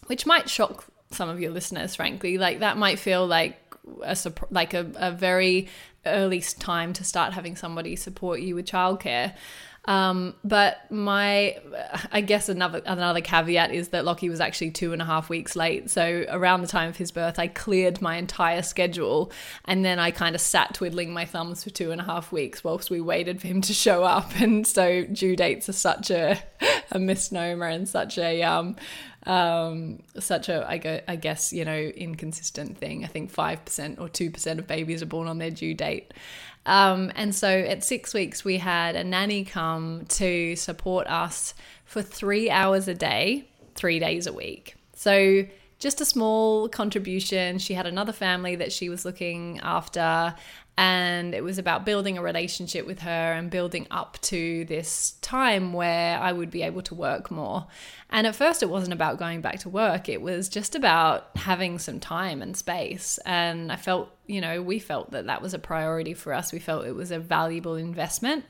[0.08, 2.38] which might shock some of your listeners, frankly.
[2.38, 3.56] Like that might feel like
[4.02, 4.16] a
[4.50, 5.68] like a, a very
[6.06, 9.34] early time to start having somebody support you with childcare.
[9.86, 11.58] Um, but my,
[12.10, 15.56] I guess another another caveat is that Lockie was actually two and a half weeks
[15.56, 15.90] late.
[15.90, 19.30] So around the time of his birth, I cleared my entire schedule,
[19.66, 22.64] and then I kind of sat twiddling my thumbs for two and a half weeks
[22.64, 24.32] whilst we waited for him to show up.
[24.44, 26.42] And so due dates are such a
[26.90, 28.76] a misnomer and such a um,
[29.26, 33.04] um, such a I, I guess you know inconsistent thing.
[33.04, 36.12] I think five percent or two percent of babies are born on their due date.
[36.66, 42.00] Um, and so at six weeks, we had a nanny come to support us for
[42.00, 44.74] three hours a day, three days a week.
[44.94, 45.46] So
[45.78, 47.58] just a small contribution.
[47.58, 50.34] She had another family that she was looking after,
[50.76, 55.72] and it was about building a relationship with her and building up to this time
[55.72, 57.68] where I would be able to work more.
[58.10, 61.78] And at first, it wasn't about going back to work, it was just about having
[61.78, 63.18] some time and space.
[63.24, 66.52] And I felt, you know, we felt that that was a priority for us.
[66.52, 68.44] We felt it was a valuable investment.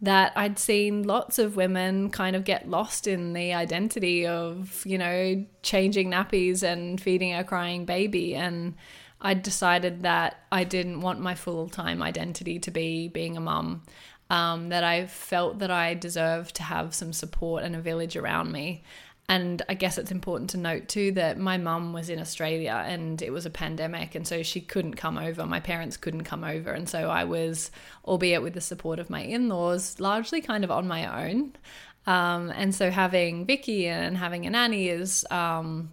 [0.00, 4.96] That I'd seen lots of women kind of get lost in the identity of, you
[4.96, 8.36] know, changing nappies and feeding a crying baby.
[8.36, 8.76] And
[9.20, 13.82] I decided that I didn't want my full time identity to be being a mum.
[14.30, 18.52] Um, that I felt that I deserved to have some support and a village around
[18.52, 18.82] me.
[19.30, 23.20] And I guess it's important to note too that my mum was in Australia and
[23.20, 25.46] it was a pandemic, and so she couldn't come over.
[25.46, 26.72] My parents couldn't come over.
[26.72, 27.70] And so I was,
[28.06, 31.52] albeit with the support of my in laws, largely kind of on my own.
[32.06, 35.90] Um, and so having Vicky and having a nanny is um,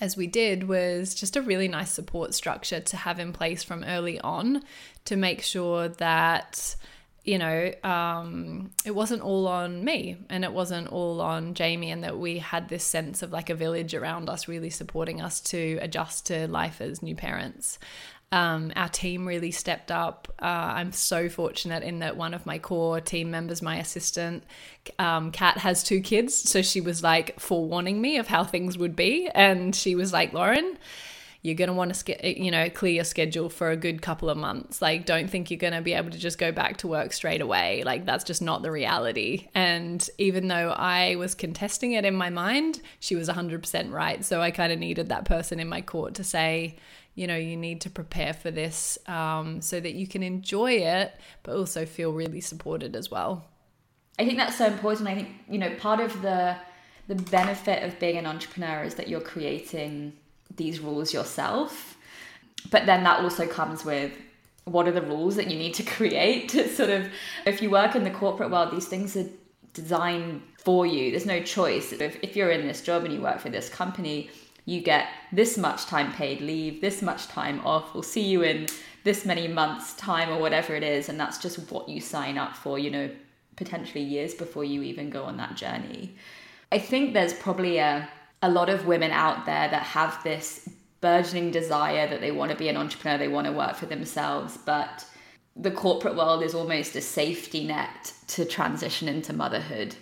[0.00, 3.84] as we did was just a really nice support structure to have in place from
[3.84, 4.62] early on
[5.04, 6.76] to make sure that
[7.24, 12.04] you know um, it wasn't all on me and it wasn't all on jamie and
[12.04, 15.78] that we had this sense of like a village around us really supporting us to
[15.80, 17.78] adjust to life as new parents
[18.32, 20.32] um, our team really stepped up.
[20.40, 24.44] Uh, I'm so fortunate in that one of my core team members, my assistant,
[24.98, 26.34] um, Kat, has two kids.
[26.34, 29.28] So she was like forewarning me of how things would be.
[29.34, 30.78] And she was like, Lauren,
[31.44, 34.36] you're going to want to you know clear your schedule for a good couple of
[34.36, 37.12] months like don't think you're going to be able to just go back to work
[37.12, 42.04] straight away like that's just not the reality and even though i was contesting it
[42.04, 45.68] in my mind she was 100% right so i kind of needed that person in
[45.68, 46.74] my court to say
[47.14, 51.14] you know you need to prepare for this um, so that you can enjoy it
[51.42, 53.44] but also feel really supported as well
[54.18, 55.08] I think that's so important.
[55.08, 56.56] I think, you know, part of the
[57.06, 60.14] the benefit of being an entrepreneur is that you're creating
[60.56, 61.98] these rules yourself.
[62.70, 64.12] But then that also comes with
[64.64, 67.08] what are the rules that you need to create to sort of
[67.44, 69.26] if you work in the corporate world, these things are
[69.74, 71.10] designed for you.
[71.10, 71.92] There's no choice.
[71.92, 74.30] If, if you're in this job and you work for this company,
[74.64, 77.92] you get this much time paid leave, this much time off.
[77.92, 78.66] We'll see you in
[79.04, 81.08] this many months' time or whatever it is.
[81.08, 83.10] And that's just what you sign up for, you know,
[83.56, 86.16] potentially years before you even go on that journey.
[86.72, 88.08] I think there's probably a,
[88.42, 90.68] a lot of women out there that have this
[91.00, 94.56] burgeoning desire that they want to be an entrepreneur, they want to work for themselves,
[94.64, 95.04] but
[95.54, 99.94] the corporate world is almost a safety net to transition into motherhood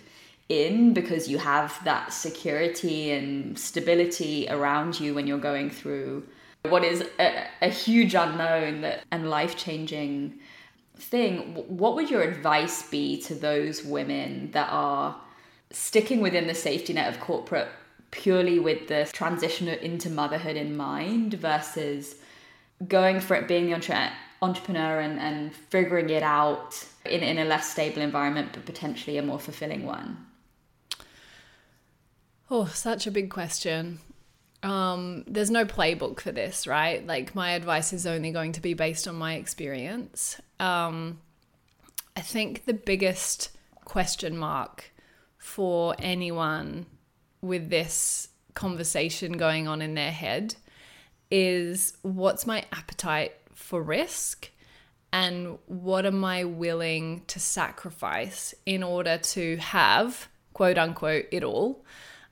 [0.49, 6.23] in because you have that security and stability around you when you're going through
[6.69, 10.39] what is a, a huge unknown and life changing
[10.97, 11.55] thing.
[11.67, 15.15] What would your advice be to those women that are
[15.71, 17.67] sticking within the safety net of corporate
[18.11, 22.15] purely with the transition into motherhood in mind versus
[22.87, 27.45] going for it being the entre- entrepreneur and, and figuring it out in, in a
[27.45, 30.25] less stable environment but potentially a more fulfilling one?
[32.55, 33.97] Oh, such a big question.
[34.61, 37.03] Um, there's no playbook for this, right?
[37.03, 40.39] Like, my advice is only going to be based on my experience.
[40.59, 41.19] Um,
[42.15, 43.49] I think the biggest
[43.85, 44.91] question mark
[45.39, 46.85] for anyone
[47.41, 50.53] with this conversation going on in their head
[51.31, 54.51] is what's my appetite for risk
[55.11, 61.83] and what am I willing to sacrifice in order to have, quote unquote, it all.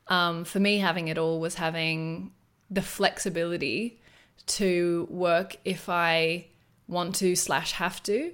[0.08, 2.32] Um, for me, having it all was having
[2.70, 4.02] the flexibility
[4.46, 6.48] to work if I
[6.88, 8.34] want to slash have to,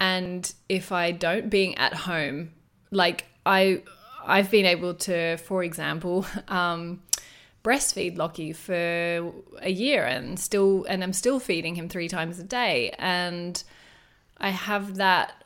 [0.00, 2.52] and if I don't, being at home.
[2.90, 3.82] Like I
[4.24, 7.02] I've been able to, for example, um,
[7.64, 12.44] breastfeed Lockie for a year and still, and I'm still feeding him three times a
[12.44, 13.62] day, and
[14.38, 15.44] I have that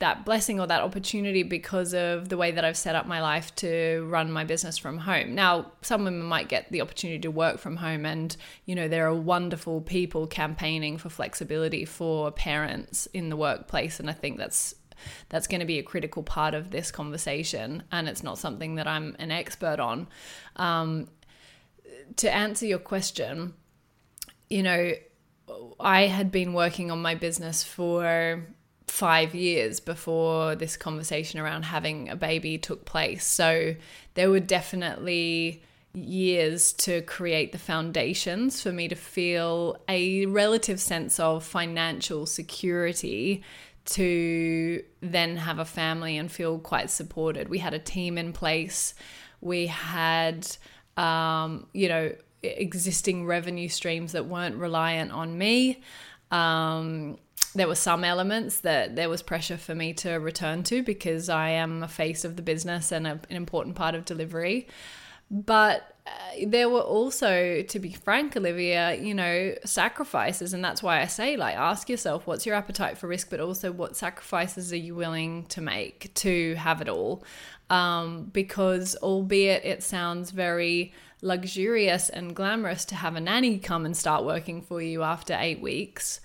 [0.00, 3.54] that blessing or that opportunity because of the way that I've set up my life
[3.56, 5.34] to run my business from home.
[5.34, 8.36] Now, some women might get the opportunity to work from home, and
[8.66, 14.10] you know, there are wonderful people campaigning for flexibility for parents in the workplace, and
[14.10, 14.74] I think that's
[15.28, 18.86] that's going to be a critical part of this conversation, and it's not something that
[18.86, 20.08] I'm an expert on.
[20.56, 21.08] Um,
[22.16, 23.54] to answer your question,
[24.48, 24.92] you know,
[25.80, 28.46] I had been working on my business for
[28.92, 33.24] five years before this conversation around having a baby took place.
[33.24, 33.74] So
[34.12, 35.62] there were definitely
[35.94, 43.42] years to create the foundations for me to feel a relative sense of financial security
[43.86, 47.48] to then have a family and feel quite supported.
[47.48, 48.92] We had a team in place.
[49.40, 50.46] We had,
[50.98, 55.80] um, you know, existing revenue streams that weren't reliant on me.
[56.30, 57.16] Um,
[57.54, 61.50] there were some elements that there was pressure for me to return to because I
[61.50, 64.68] am a face of the business and a, an important part of delivery.
[65.30, 66.10] But uh,
[66.46, 70.52] there were also, to be frank, Olivia, you know, sacrifices.
[70.52, 73.72] And that's why I say, like, ask yourself what's your appetite for risk, but also
[73.72, 77.24] what sacrifices are you willing to make to have it all?
[77.70, 83.96] Um, because, albeit it sounds very luxurious and glamorous to have a nanny come and
[83.96, 86.20] start working for you after eight weeks,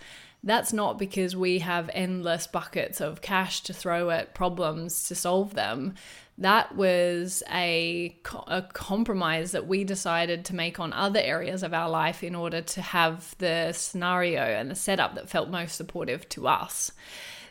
[0.47, 5.53] that's not because we have endless buckets of cash to throw at problems to solve
[5.53, 5.93] them
[6.39, 8.15] that was a,
[8.47, 12.61] a compromise that we decided to make on other areas of our life in order
[12.61, 16.91] to have the scenario and the setup that felt most supportive to us.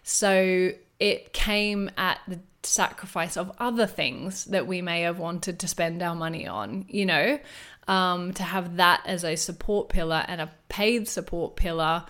[0.04, 5.68] So it came at the sacrifice of other things that we may have wanted to
[5.68, 7.40] spend our money on, you know,
[7.88, 12.04] um, to have that as a support pillar and a paid support pillar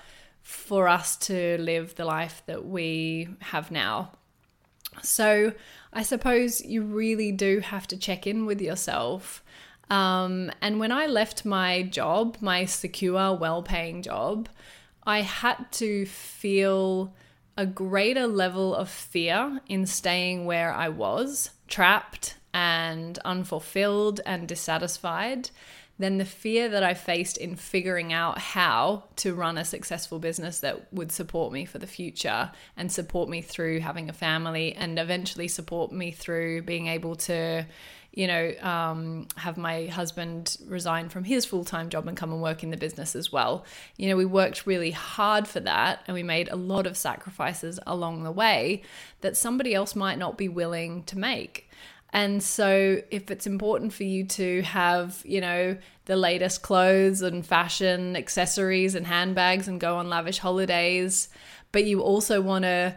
[0.47, 4.13] for us to live the life that we have now.
[5.03, 5.53] So
[5.93, 9.43] I suppose you really do have to check in with yourself.
[9.91, 14.49] Um, and when I left my job, my secure, well paying job,
[15.05, 17.13] I had to feel
[17.57, 25.51] a greater level of fear in staying where I was, trapped and unfulfilled and dissatisfied,
[25.99, 30.61] than the fear that I faced in figuring out how to run a successful business
[30.61, 34.99] that would support me for the future and support me through having a family and
[34.99, 37.65] eventually support me through being able to
[38.17, 42.41] you know, um, have my husband resign from his full time job and come and
[42.41, 43.67] work in the business as well.
[43.99, 47.79] You know, we worked really hard for that and we made a lot of sacrifices
[47.87, 48.83] along the way
[49.21, 51.66] that somebody else might not be willing to make.
[52.13, 55.77] And so, if it's important for you to have, you know,
[56.07, 61.29] the latest clothes and fashion accessories and handbags and go on lavish holidays,
[61.73, 62.97] but you also want to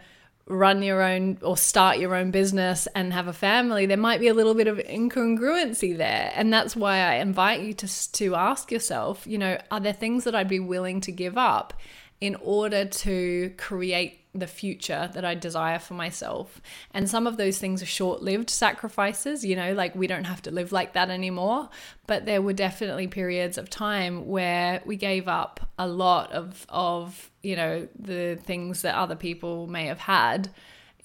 [0.49, 4.27] run your own or start your own business and have a family, there might be
[4.27, 6.31] a little bit of incongruency there.
[6.35, 10.23] And that's why I invite you to, to ask yourself, you know, are there things
[10.23, 11.73] that I'd be willing to give up
[12.19, 16.61] in order to create the future that I desire for myself.
[16.93, 20.41] And some of those things are short lived sacrifices, you know, like we don't have
[20.43, 21.69] to live like that anymore.
[22.07, 27.29] But there were definitely periods of time where we gave up a lot of, of
[27.43, 30.49] you know, the things that other people may have had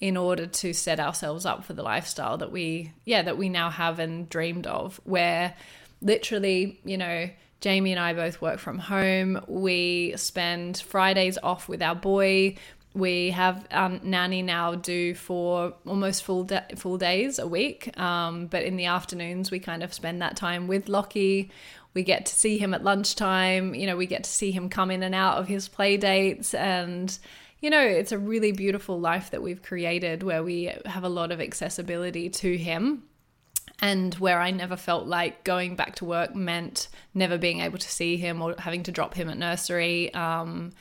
[0.01, 3.69] in order to set ourselves up for the lifestyle that we, yeah, that we now
[3.69, 5.55] have and dreamed of, where
[6.01, 7.29] literally, you know,
[7.61, 9.41] Jamie and I both work from home.
[9.47, 12.57] We spend Fridays off with our boy
[12.95, 17.95] we have um, nanny now do for almost full de- full days a week.
[17.99, 21.51] Um, but in the afternoons, we kind of spend that time with Lockie.
[21.93, 23.75] We get to see him at lunchtime.
[23.75, 26.53] You know, we get to see him come in and out of his play dates.
[26.53, 27.17] And,
[27.59, 31.33] you know, it's a really beautiful life that we've created where we have a lot
[31.33, 33.03] of accessibility to him
[33.81, 37.89] and where I never felt like going back to work meant never being able to
[37.89, 40.13] see him or having to drop him at nursery.
[40.13, 40.71] Um,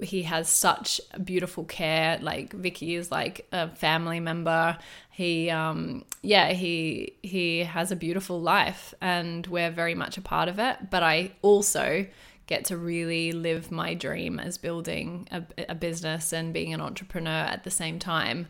[0.00, 2.18] he has such beautiful care.
[2.20, 4.78] Like Vicky is like a family member.
[5.10, 10.48] He um yeah he he has a beautiful life and we're very much a part
[10.48, 10.90] of it.
[10.90, 12.06] But I also
[12.46, 17.30] get to really live my dream as building a, a business and being an entrepreneur
[17.30, 18.46] at the same time.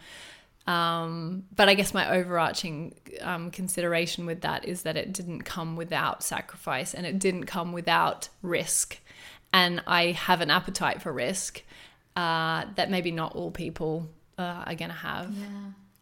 [0.66, 5.76] Um, but I guess my overarching um, consideration with that is that it didn't come
[5.76, 8.98] without sacrifice and it didn't come without risk
[9.56, 11.62] and I have an appetite for risk
[12.14, 15.34] uh, that maybe not all people uh, are going to have.
[15.34, 15.46] Yeah.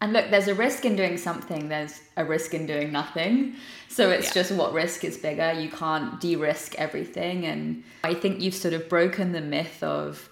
[0.00, 3.54] And look, there's a risk in doing something, there's a risk in doing nothing.
[3.88, 4.42] So it's yeah.
[4.42, 5.52] just what risk is bigger.
[5.52, 7.46] You can't de risk everything.
[7.46, 10.28] And I think you've sort of broken the myth of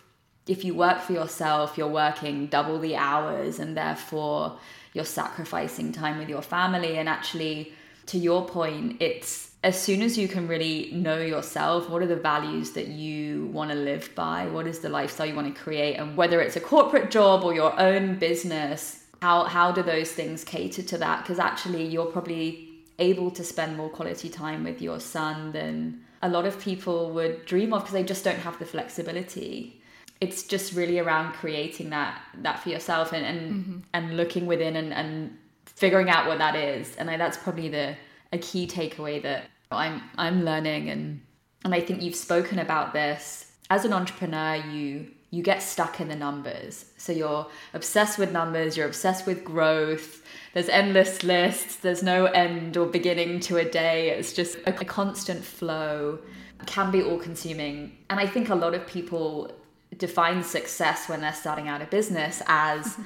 [0.49, 4.59] if you work for yourself, you're working double the hours and therefore
[4.95, 6.99] you're sacrificing time with your family.
[6.99, 7.73] And actually,
[8.07, 12.17] to your point, it's as soon as you can really know yourself, what are the
[12.17, 14.47] values that you want to live by?
[14.47, 15.97] What is the lifestyle you want to create?
[15.97, 20.43] And whether it's a corporate job or your own business, how, how do those things
[20.43, 21.23] cater to that?
[21.23, 26.29] Because actually, you're probably able to spend more quality time with your son than a
[26.29, 29.81] lot of people would dream of because they just don't have the flexibility.
[30.21, 33.79] It's just really around creating that that for yourself and and, mm-hmm.
[33.93, 35.37] and looking within and, and
[35.67, 36.95] figuring out what that is.
[36.97, 37.97] And I, that's probably the
[38.33, 41.21] a key takeaway that I'm I'm learning and
[41.65, 46.09] and I think you've spoken about this as an entrepreneur you you get stuck in
[46.09, 46.85] the numbers.
[46.99, 50.23] So you're obsessed with numbers, you're obsessed with growth.
[50.53, 54.11] There's endless lists, there's no end or beginning to a day.
[54.11, 56.19] It's just a, a constant flow.
[56.67, 57.97] Can be all consuming.
[58.09, 59.51] And I think a lot of people
[59.97, 63.03] define success when they're starting out a business as mm-hmm.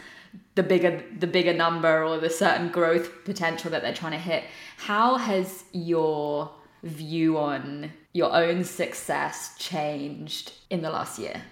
[0.55, 4.45] The bigger the bigger number or the certain growth potential that they're trying to hit
[4.77, 6.51] how has your
[6.83, 11.43] view on your own success changed in the last year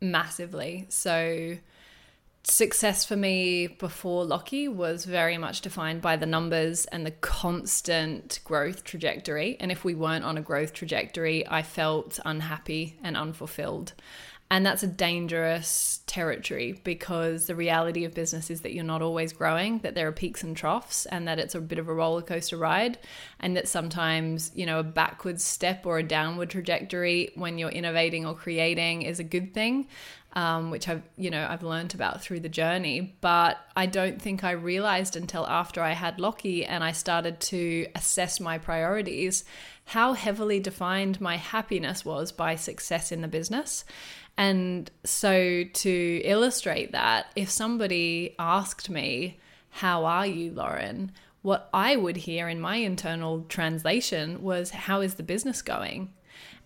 [0.00, 1.56] massively so
[2.44, 8.40] success for me before Lockie was very much defined by the numbers and the constant
[8.44, 9.56] growth trajectory.
[9.60, 13.92] And if we weren't on a growth trajectory, I felt unhappy and unfulfilled.
[14.52, 19.32] And that's a dangerous territory because the reality of business is that you're not always
[19.32, 22.20] growing, that there are peaks and troughs, and that it's a bit of a roller
[22.20, 22.98] coaster ride.
[23.40, 28.26] And that sometimes, you know, a backwards step or a downward trajectory when you're innovating
[28.26, 29.86] or creating is a good thing.
[30.34, 33.16] Um, which I've you know I've learned about through the journey.
[33.20, 37.86] But I don't think I realized until after I had Lockie and I started to
[37.94, 39.44] assess my priorities
[39.84, 43.84] how heavily defined my happiness was by success in the business.
[44.38, 51.12] And so, to illustrate that, if somebody asked me, How are you, Lauren?
[51.42, 56.12] what I would hear in my internal translation was, How is the business going?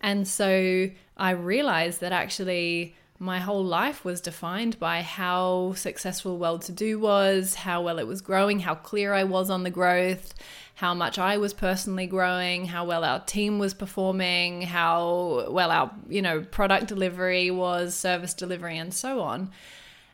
[0.01, 6.99] And so I realized that actually my whole life was defined by how successful Welltodo
[6.99, 10.33] was, how well it was growing, how clear I was on the growth,
[10.75, 15.91] how much I was personally growing, how well our team was performing, how well our,
[16.07, 19.51] you know, product delivery was, service delivery and so on.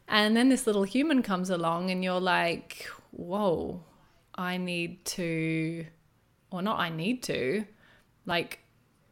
[0.08, 3.84] And then this little human comes along and you're like, "Whoa,
[4.36, 5.86] I need to
[6.54, 7.66] or not I need to,
[8.28, 8.60] like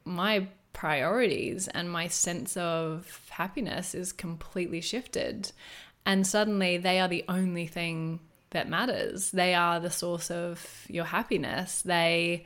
[0.06, 5.52] my priorities and my sense of happiness is completely shifted.
[6.06, 8.20] And suddenly they are the only thing
[8.52, 9.32] that matters.
[9.32, 11.82] They are the source of your happiness.
[11.82, 12.46] They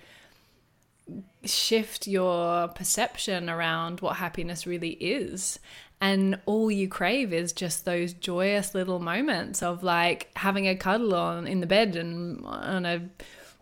[1.43, 5.59] shift your perception around what happiness really is.
[6.01, 11.15] And all you crave is just those joyous little moments of like having a cuddle
[11.15, 13.01] on in the bed and on a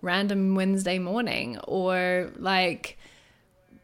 [0.02, 2.98] random Wednesday morning or like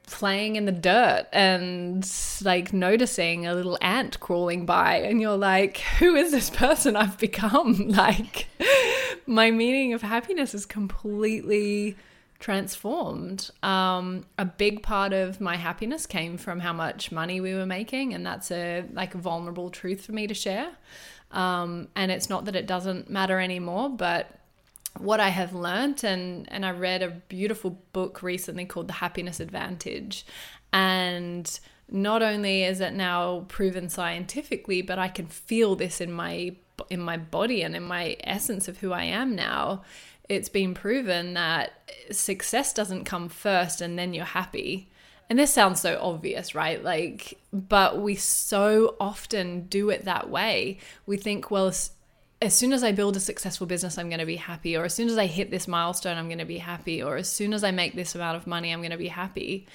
[0.09, 2.09] playing in the dirt and
[2.43, 7.17] like noticing a little ant crawling by and you're like who is this person i've
[7.17, 7.89] become?
[7.99, 8.47] Like
[9.25, 11.97] my meaning of happiness is completely
[12.39, 13.49] transformed.
[13.61, 18.13] Um, a big part of my happiness came from how much money we were making
[18.13, 20.69] and that's a like a vulnerable truth for me to share.
[21.31, 24.38] Um, and it's not that it doesn't matter anymore but
[24.97, 29.39] what I have learned, and, and I read a beautiful book recently called The Happiness
[29.39, 30.25] Advantage.
[30.73, 31.59] And
[31.91, 36.55] not only is it now proven scientifically, but I can feel this in my
[36.89, 39.83] in my body and in my essence of who I am now.
[40.29, 41.73] It's been proven that
[42.11, 44.89] success doesn't come first and then you're happy.
[45.29, 46.83] And this sounds so obvious, right?
[46.83, 50.79] Like, but we so often do it that way.
[51.05, 51.71] We think, well,
[52.41, 54.77] as soon as I build a successful business, I'm going to be happy.
[54.77, 57.03] Or as soon as I hit this milestone, I'm going to be happy.
[57.03, 59.67] Or as soon as I make this amount of money, I'm going to be happy.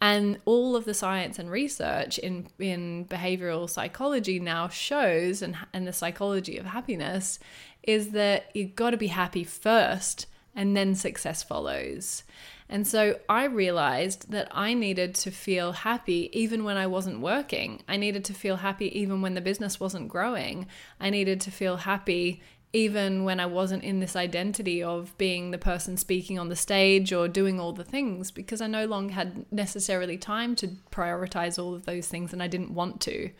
[0.00, 5.86] And all of the science and research in, in behavioral psychology now shows, and, and
[5.86, 7.38] the psychology of happiness,
[7.82, 12.24] is that you've got to be happy first and then success follows.
[12.68, 17.82] And so I realized that I needed to feel happy even when I wasn't working.
[17.88, 20.66] I needed to feel happy even when the business wasn't growing.
[21.00, 22.42] I needed to feel happy
[22.72, 27.12] even when I wasn't in this identity of being the person speaking on the stage
[27.12, 31.74] or doing all the things because I no longer had necessarily time to prioritize all
[31.74, 33.30] of those things and I didn't want to.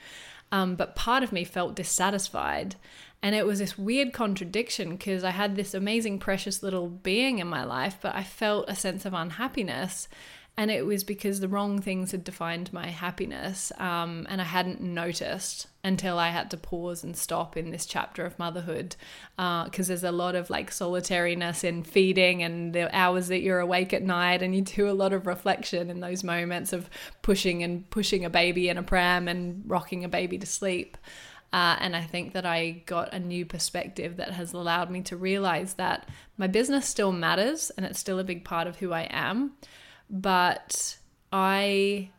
[0.53, 2.77] Um, but part of me felt dissatisfied.
[3.23, 7.47] And it was this weird contradiction because I had this amazing, precious little being in
[7.49, 10.09] my life, but I felt a sense of unhappiness.
[10.59, 13.73] And it was because the wrong things had defined my happiness.
[13.79, 18.25] Um, and I hadn't noticed until I had to pause and stop in this chapter
[18.25, 18.97] of motherhood.
[19.37, 23.61] Because uh, there's a lot of like solitariness in feeding and the hours that you're
[23.61, 24.41] awake at night.
[24.41, 26.89] And you do a lot of reflection in those moments of
[27.21, 30.97] pushing and pushing a baby in a pram and rocking a baby to sleep.
[31.57, 35.17] Uh, and I think that I got a new perspective that has allowed me to
[35.17, 39.09] realize that my business still matters and it's still a big part of who I
[39.09, 39.53] am.
[40.11, 40.99] But
[41.33, 42.11] I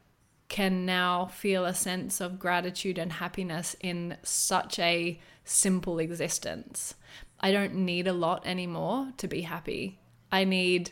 [0.49, 6.95] can now feel a sense of gratitude and happiness in such a simple existence.
[7.39, 9.99] I don't need a lot anymore to be happy.
[10.31, 10.89] I need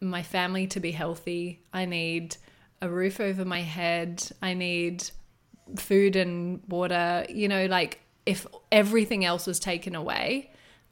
[0.00, 1.64] my family to be healthy.
[1.72, 2.36] I need
[2.80, 4.22] a roof over my head.
[4.40, 5.10] I need
[5.76, 10.50] food and water, you know, like if everything else was taken away,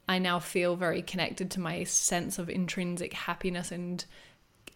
[0.08, 4.04] I now feel very connected to my sense of intrinsic happiness and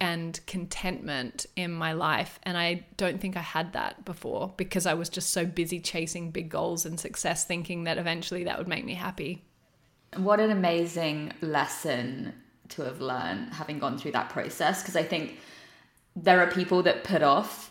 [0.03, 4.95] and contentment in my life and I don't think I had that before because I
[4.95, 8.87] was just so busy chasing big goals and success thinking that eventually that would make
[8.87, 9.45] me happy.
[10.17, 12.33] What an amazing lesson
[12.71, 15.39] to have learned having gone through that process because I think
[16.17, 17.71] there are people that put off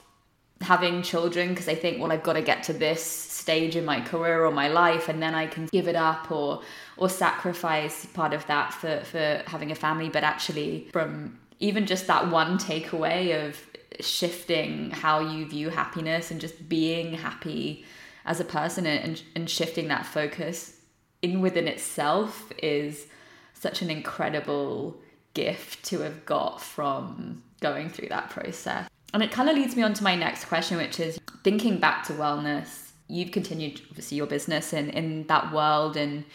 [0.62, 4.02] having children because I think, well, I've got to get to this stage in my
[4.02, 6.62] career or my life, and then I can give it up or
[6.98, 10.10] or sacrifice part of that for for having a family.
[10.10, 13.62] But actually, from even just that one takeaway of
[14.00, 17.86] shifting how you view happiness and just being happy
[18.26, 20.80] as a person and, and shifting that focus
[21.22, 23.08] in within itself is
[23.54, 24.98] such an incredible
[25.34, 28.90] gift to have got from going through that process.
[29.14, 32.04] And it kind of leads me on to my next question, which is thinking back
[32.06, 32.92] to wellness.
[33.08, 36.26] You've continued obviously your business in, in that world and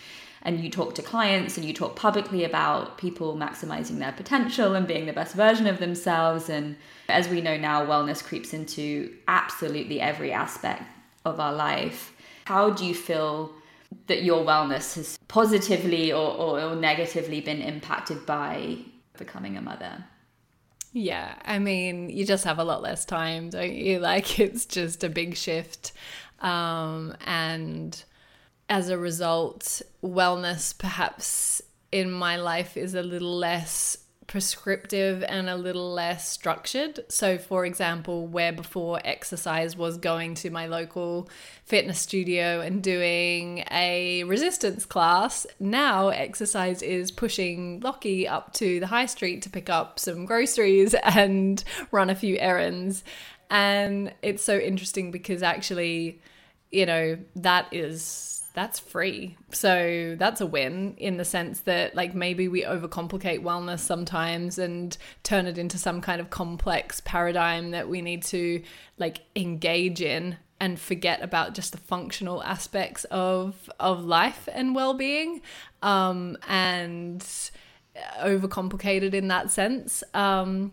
[0.45, 4.87] and you talk to clients and you talk publicly about people maximizing their potential and
[4.87, 6.51] being the best version of themselves.
[6.51, 6.77] And
[7.09, 10.83] as we know now, wellness creeps into absolutely every aspect
[11.25, 12.13] of our life.
[12.45, 13.55] How do you feel
[14.07, 18.77] that your wellness has positively or, or, or negatively been impacted by
[19.17, 20.05] becoming a mother?
[20.97, 23.99] Yeah, I mean, you just have a lot less time, don't you?
[24.05, 25.93] Like, it's just a big shift.
[26.41, 28.03] Um, and
[28.69, 35.57] as a result, wellness perhaps in my life is a little less prescriptive and a
[35.57, 37.01] little less structured.
[37.09, 41.29] So, for example, where before exercise was going to my local
[41.65, 48.87] fitness studio and doing a resistance class, now exercise is pushing Lockie up to the
[48.87, 53.05] high street to pick up some groceries and run a few errands.
[53.51, 56.21] And it's so interesting because actually,
[56.71, 59.37] you know, that is that's free.
[59.51, 64.97] So that's a win in the sense that, like, maybe we overcomplicate wellness sometimes and
[65.25, 68.63] turn it into some kind of complex paradigm that we need to,
[68.97, 75.43] like, engage in and forget about just the functional aspects of of life and well-being
[75.83, 77.51] um, and
[78.21, 80.73] overcomplicated in that sense um,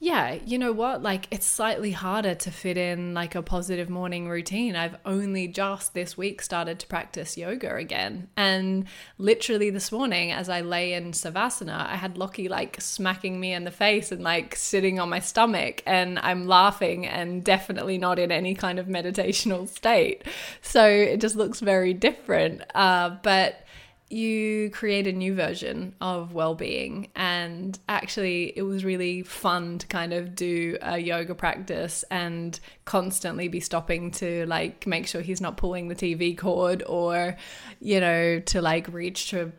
[0.00, 1.02] yeah, you know what?
[1.02, 4.76] Like, it's slightly harder to fit in like a positive morning routine.
[4.76, 8.28] I've only just this week started to practice yoga again.
[8.36, 8.84] And
[9.18, 13.64] literally this morning, as I lay in Savasana, I had Lockie like smacking me in
[13.64, 15.82] the face and like sitting on my stomach.
[15.84, 20.22] And I'm laughing and definitely not in any kind of meditational state.
[20.62, 22.62] So it just looks very different.
[22.72, 23.64] Uh, but
[24.10, 27.08] you create a new version of well-being.
[27.14, 33.48] And actually it was really fun to kind of do a yoga practice and constantly
[33.48, 37.36] be stopping to like make sure he's not pulling the TV cord or
[37.80, 39.52] you know to like reach to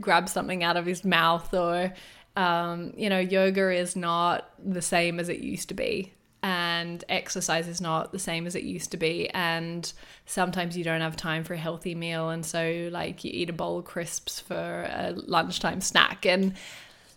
[0.00, 1.92] grab something out of his mouth or
[2.34, 6.12] um, you know yoga is not the same as it used to be
[6.42, 9.92] and exercise is not the same as it used to be and
[10.26, 13.52] sometimes you don't have time for a healthy meal and so like you eat a
[13.52, 16.54] bowl of crisps for a lunchtime snack and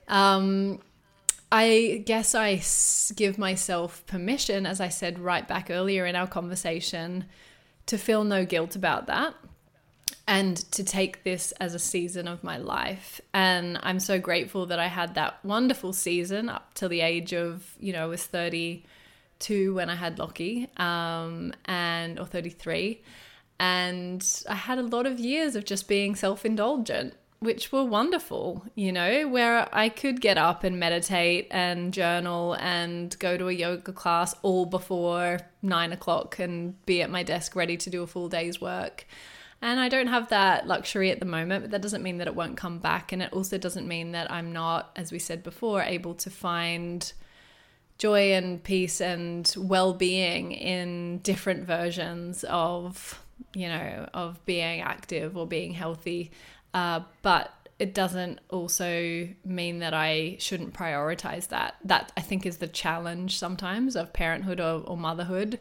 [0.08, 0.80] um
[1.52, 2.62] I guess I
[3.16, 7.26] give myself permission as I said right back earlier in our conversation
[7.86, 9.36] to feel no guilt about that
[10.28, 13.22] and to take this as a season of my life.
[13.34, 17.76] And I'm so grateful that I had that wonderful season up till the age of,
[17.80, 18.84] you know, I was 30
[19.46, 23.02] 32 when I had Lockie, um, and or 33,
[23.60, 28.66] and I had a lot of years of just being self-indulgent, which were wonderful.
[28.76, 33.54] You know, where I could get up and meditate and journal and go to a
[33.54, 38.08] yoga class all before nine o'clock and be at my desk ready to do a
[38.08, 39.06] full day's work.
[39.62, 42.36] And I don't have that luxury at the moment, but that doesn't mean that it
[42.36, 43.12] won't come back.
[43.12, 47.12] And it also doesn't mean that I'm not, as we said before, able to find
[47.98, 53.24] joy and peace and well-being in different versions of
[53.54, 56.32] you know of being active or being healthy
[56.74, 61.76] uh, but it doesn't also mean that I shouldn't prioritize that.
[61.84, 65.60] That I think is the challenge sometimes of parenthood or, or motherhood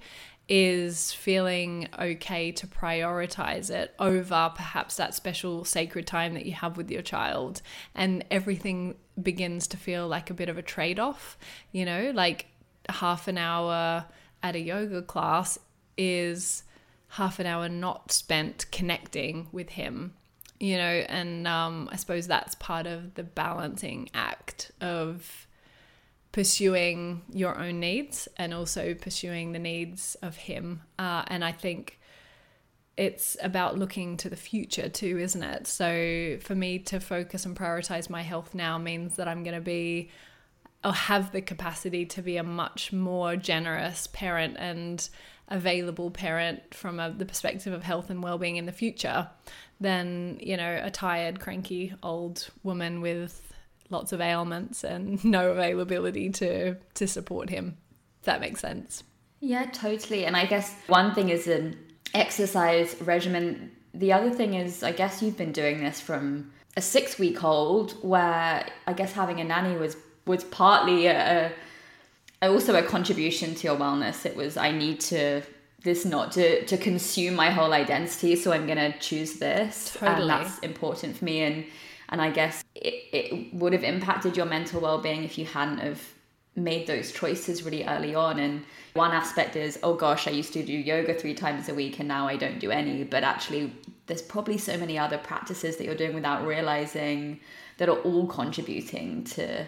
[0.48, 6.76] is feeling okay to prioritize it over perhaps that special sacred time that you have
[6.76, 7.62] with your child.
[7.94, 11.38] And everything begins to feel like a bit of a trade off,
[11.72, 12.46] you know, like
[12.88, 14.04] half an hour
[14.42, 15.58] at a yoga class
[15.96, 16.64] is
[17.08, 20.12] half an hour not spent connecting with him
[20.60, 25.46] you know and um, i suppose that's part of the balancing act of
[26.34, 30.82] pursuing your own needs and also pursuing the needs of him.
[30.98, 32.00] Uh, and I think
[32.96, 35.68] it's about looking to the future too, isn't it?
[35.68, 39.60] So for me to focus and prioritize my health now means that I'm going to
[39.60, 40.10] be
[40.82, 45.08] or have the capacity to be a much more generous parent and
[45.46, 49.28] available parent from a, the perspective of health and well-being in the future
[49.80, 53.53] than you know a tired cranky old woman with
[53.94, 57.78] lots of ailments and no availability to to support him.
[58.20, 59.04] If that makes sense.
[59.40, 60.24] Yeah, totally.
[60.24, 61.76] And I guess one thing is an
[62.14, 63.70] exercise regimen.
[63.92, 67.92] The other thing is, I guess you've been doing this from a six week old,
[68.02, 71.52] where I guess having a nanny was was partly a,
[72.42, 74.26] a also a contribution to your wellness.
[74.26, 75.42] It was I need to
[75.84, 80.22] this not to to consume my whole identity, so I'm gonna choose this, totally.
[80.22, 81.42] and that's important for me.
[81.42, 81.66] And
[82.08, 86.02] and I guess it, it would have impacted your mental well-being if you hadn't have
[86.56, 88.38] made those choices really early on.
[88.38, 91.98] And one aspect is oh gosh i used to do yoga three times a week
[91.98, 93.04] and now i don't do any.
[93.04, 93.72] But actually
[94.06, 97.40] there's probably so many other practices that you're doing without realizing
[97.78, 99.66] that are all contributing to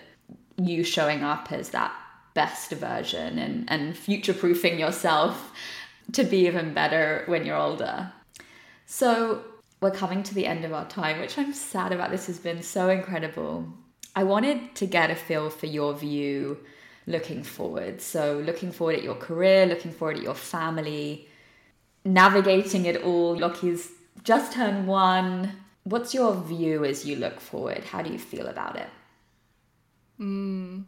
[0.59, 1.93] you showing up as that
[2.35, 5.53] best version and, and future proofing yourself
[6.13, 8.13] to be even better when you're older.
[8.85, 9.43] So
[9.81, 12.11] we're coming to the end of our time, which I'm sad about.
[12.11, 13.67] This has been so incredible.
[14.15, 16.59] I wanted to get a feel for your view
[17.07, 18.01] looking forward.
[18.01, 21.29] So, looking forward at your career, looking forward at your family.
[22.05, 23.37] navigating it all.
[23.37, 23.91] Lockie's
[24.23, 25.53] just turned one.
[25.85, 27.85] What's your view as you look forward?
[27.85, 28.89] How do you feel about it?
[30.21, 30.85] Mm.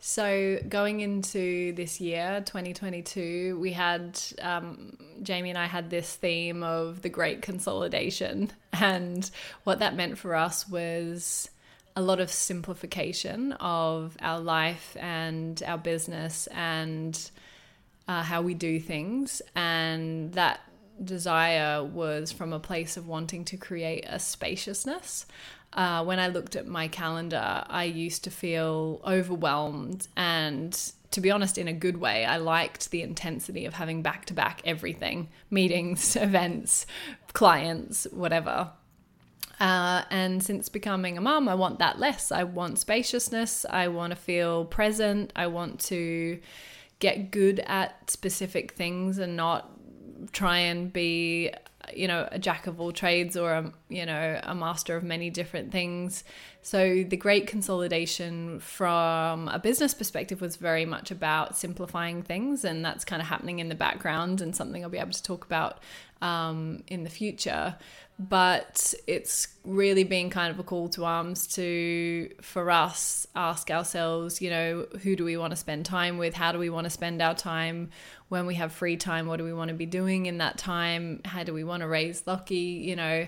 [0.00, 6.62] So, going into this year, 2022, we had, um, Jamie and I had this theme
[6.62, 8.52] of the great consolidation.
[8.80, 9.28] And
[9.64, 11.50] what that meant for us was
[11.96, 17.30] a lot of simplification of our life and our business and
[18.06, 19.42] uh, how we do things.
[19.56, 20.60] And that
[21.02, 25.26] desire was from a place of wanting to create a spaciousness.
[25.72, 31.30] Uh, when I looked at my calendar, I used to feel overwhelmed and to be
[31.30, 35.28] honest, in a good way, I liked the intensity of having back to back everything
[35.50, 36.86] meetings, events,
[37.32, 38.70] clients, whatever.
[39.58, 42.30] Uh, and since becoming a mum, I want that less.
[42.30, 43.66] I want spaciousness.
[43.68, 45.32] I want to feel present.
[45.34, 46.38] I want to
[47.00, 49.70] get good at specific things and not
[50.32, 51.50] try and be
[51.94, 55.30] you know a jack of all trades or a you know a master of many
[55.30, 56.24] different things.
[56.62, 62.84] So the great consolidation from a business perspective was very much about simplifying things and
[62.84, 65.78] that's kind of happening in the background and something i'll be able to talk about
[66.20, 67.76] um, in the future.
[68.18, 74.42] But it's really been kind of a call to arms to for us ask ourselves
[74.42, 76.34] you know who do we want to spend time with?
[76.34, 77.90] How do we want to spend our time
[78.28, 81.20] when we have free time what do we want to be doing in that time
[81.24, 83.26] how do we want to raise Lockie you know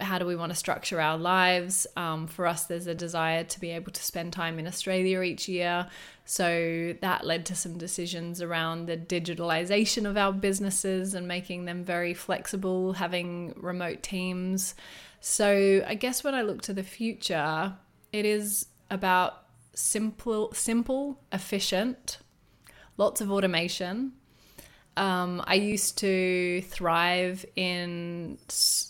[0.00, 1.86] how do we want to structure our lives?
[1.96, 5.48] Um, for us, there's a desire to be able to spend time in Australia each
[5.48, 5.88] year.
[6.24, 11.84] So that led to some decisions around the digitalization of our businesses and making them
[11.84, 14.74] very flexible, having remote teams.
[15.20, 17.74] So I guess when I look to the future,
[18.12, 22.18] it is about simple, simple, efficient,
[22.96, 24.12] lots of automation,
[24.98, 28.36] um, I used to thrive in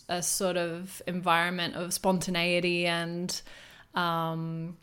[0.08, 3.40] a sort of environment of spontaneity and,
[3.94, 4.78] um,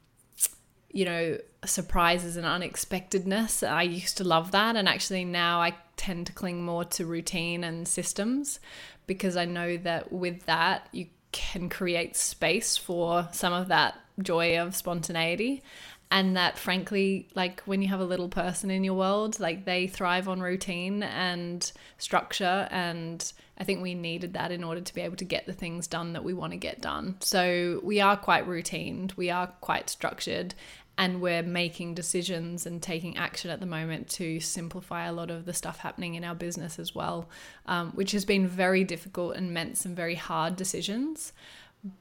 [0.91, 3.63] you know, surprises and unexpectedness.
[3.63, 4.75] I used to love that.
[4.75, 8.59] And actually, now I tend to cling more to routine and systems
[9.07, 14.59] because I know that with that, you can create space for some of that joy
[14.59, 15.63] of spontaneity
[16.11, 19.87] and that frankly like when you have a little person in your world like they
[19.87, 22.67] thrive on routine and structure.
[22.71, 25.87] And i think we needed that in order to be able to get the things
[25.87, 27.17] done that we want to get done.
[27.19, 29.15] So we are quite routined.
[29.17, 30.55] We are quite structured.
[30.97, 35.43] And we're making decisions and taking action at the moment to simplify a lot of
[35.43, 37.27] the stuff happening in our business as well
[37.65, 41.33] um, which has been very difficult and meant some very hard decisions.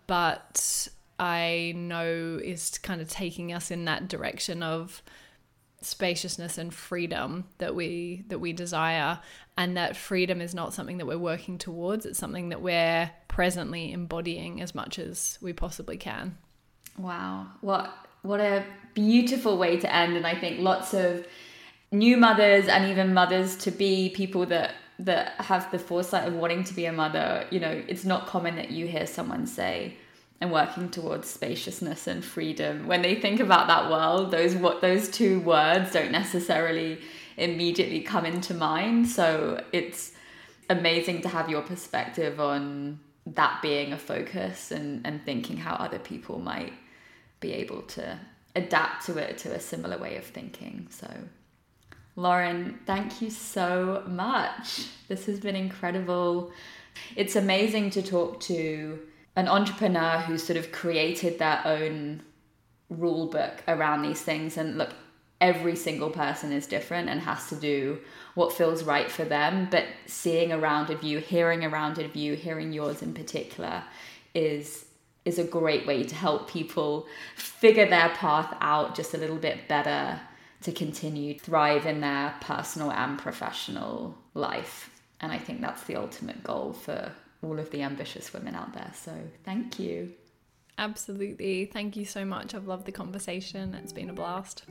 [0.06, 0.88] But
[1.18, 5.02] I know is kind of taking us in that direction of
[5.84, 9.20] spaciousness and freedom that we that we desire.
[9.56, 12.06] And that freedom is not something that we're working towards.
[12.06, 16.36] It's something that we're presently embodying as much as we possibly can.
[16.98, 17.46] Wow.
[17.60, 17.92] What
[18.22, 20.16] what a beautiful way to end.
[20.16, 21.26] And i think lots of
[21.92, 26.64] new mothers and even mothers to be people that that have the foresight of wanting
[26.64, 27.46] to be a mother.
[27.50, 29.96] You know it's not common that you hear someone say
[30.44, 32.86] and working towards spaciousness and freedom.
[32.86, 37.00] When they think about that world, those what those two words don't necessarily
[37.38, 39.08] immediately come into mind.
[39.08, 40.12] So it's
[40.68, 45.98] amazing to have your perspective on that being a focus and, and thinking how other
[45.98, 46.74] people might
[47.40, 48.18] be able to
[48.54, 50.86] adapt to it to a similar way of thinking.
[50.90, 51.08] So
[52.16, 54.88] Lauren, thank you so much.
[55.08, 56.52] This has been incredible.
[57.16, 59.00] It's amazing to talk to
[59.36, 62.22] an entrepreneur who sort of created their own
[62.88, 64.56] rule book around these things.
[64.56, 64.94] And look
[65.40, 67.98] every single person is different and has to do
[68.34, 69.68] what feels right for them.
[69.70, 73.84] But seeing a rounded view hearing a rounded view hearing yours in particular
[74.34, 74.86] is
[75.24, 79.68] is a great way to help people figure their path out just a little bit
[79.68, 80.20] better
[80.60, 84.90] to continue thrive in their personal and professional life.
[85.20, 87.12] And i think that's the ultimate goal for
[87.44, 88.90] all of the ambitious women out there.
[88.94, 89.12] So
[89.44, 90.12] thank you.
[90.76, 91.66] Absolutely.
[91.66, 92.54] Thank you so much.
[92.54, 93.74] I've loved the conversation.
[93.74, 94.64] It's been a blast.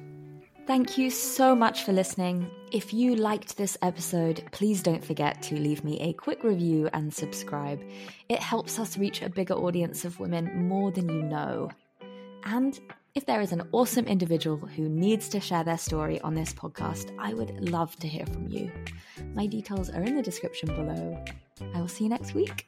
[0.65, 2.49] Thank you so much for listening.
[2.71, 7.13] If you liked this episode, please don't forget to leave me a quick review and
[7.13, 7.81] subscribe.
[8.29, 11.69] It helps us reach a bigger audience of women more than you know.
[12.45, 12.79] And
[13.15, 17.15] if there is an awesome individual who needs to share their story on this podcast,
[17.19, 18.71] I would love to hear from you.
[19.35, 21.23] My details are in the description below.
[21.75, 22.65] I will see you next week.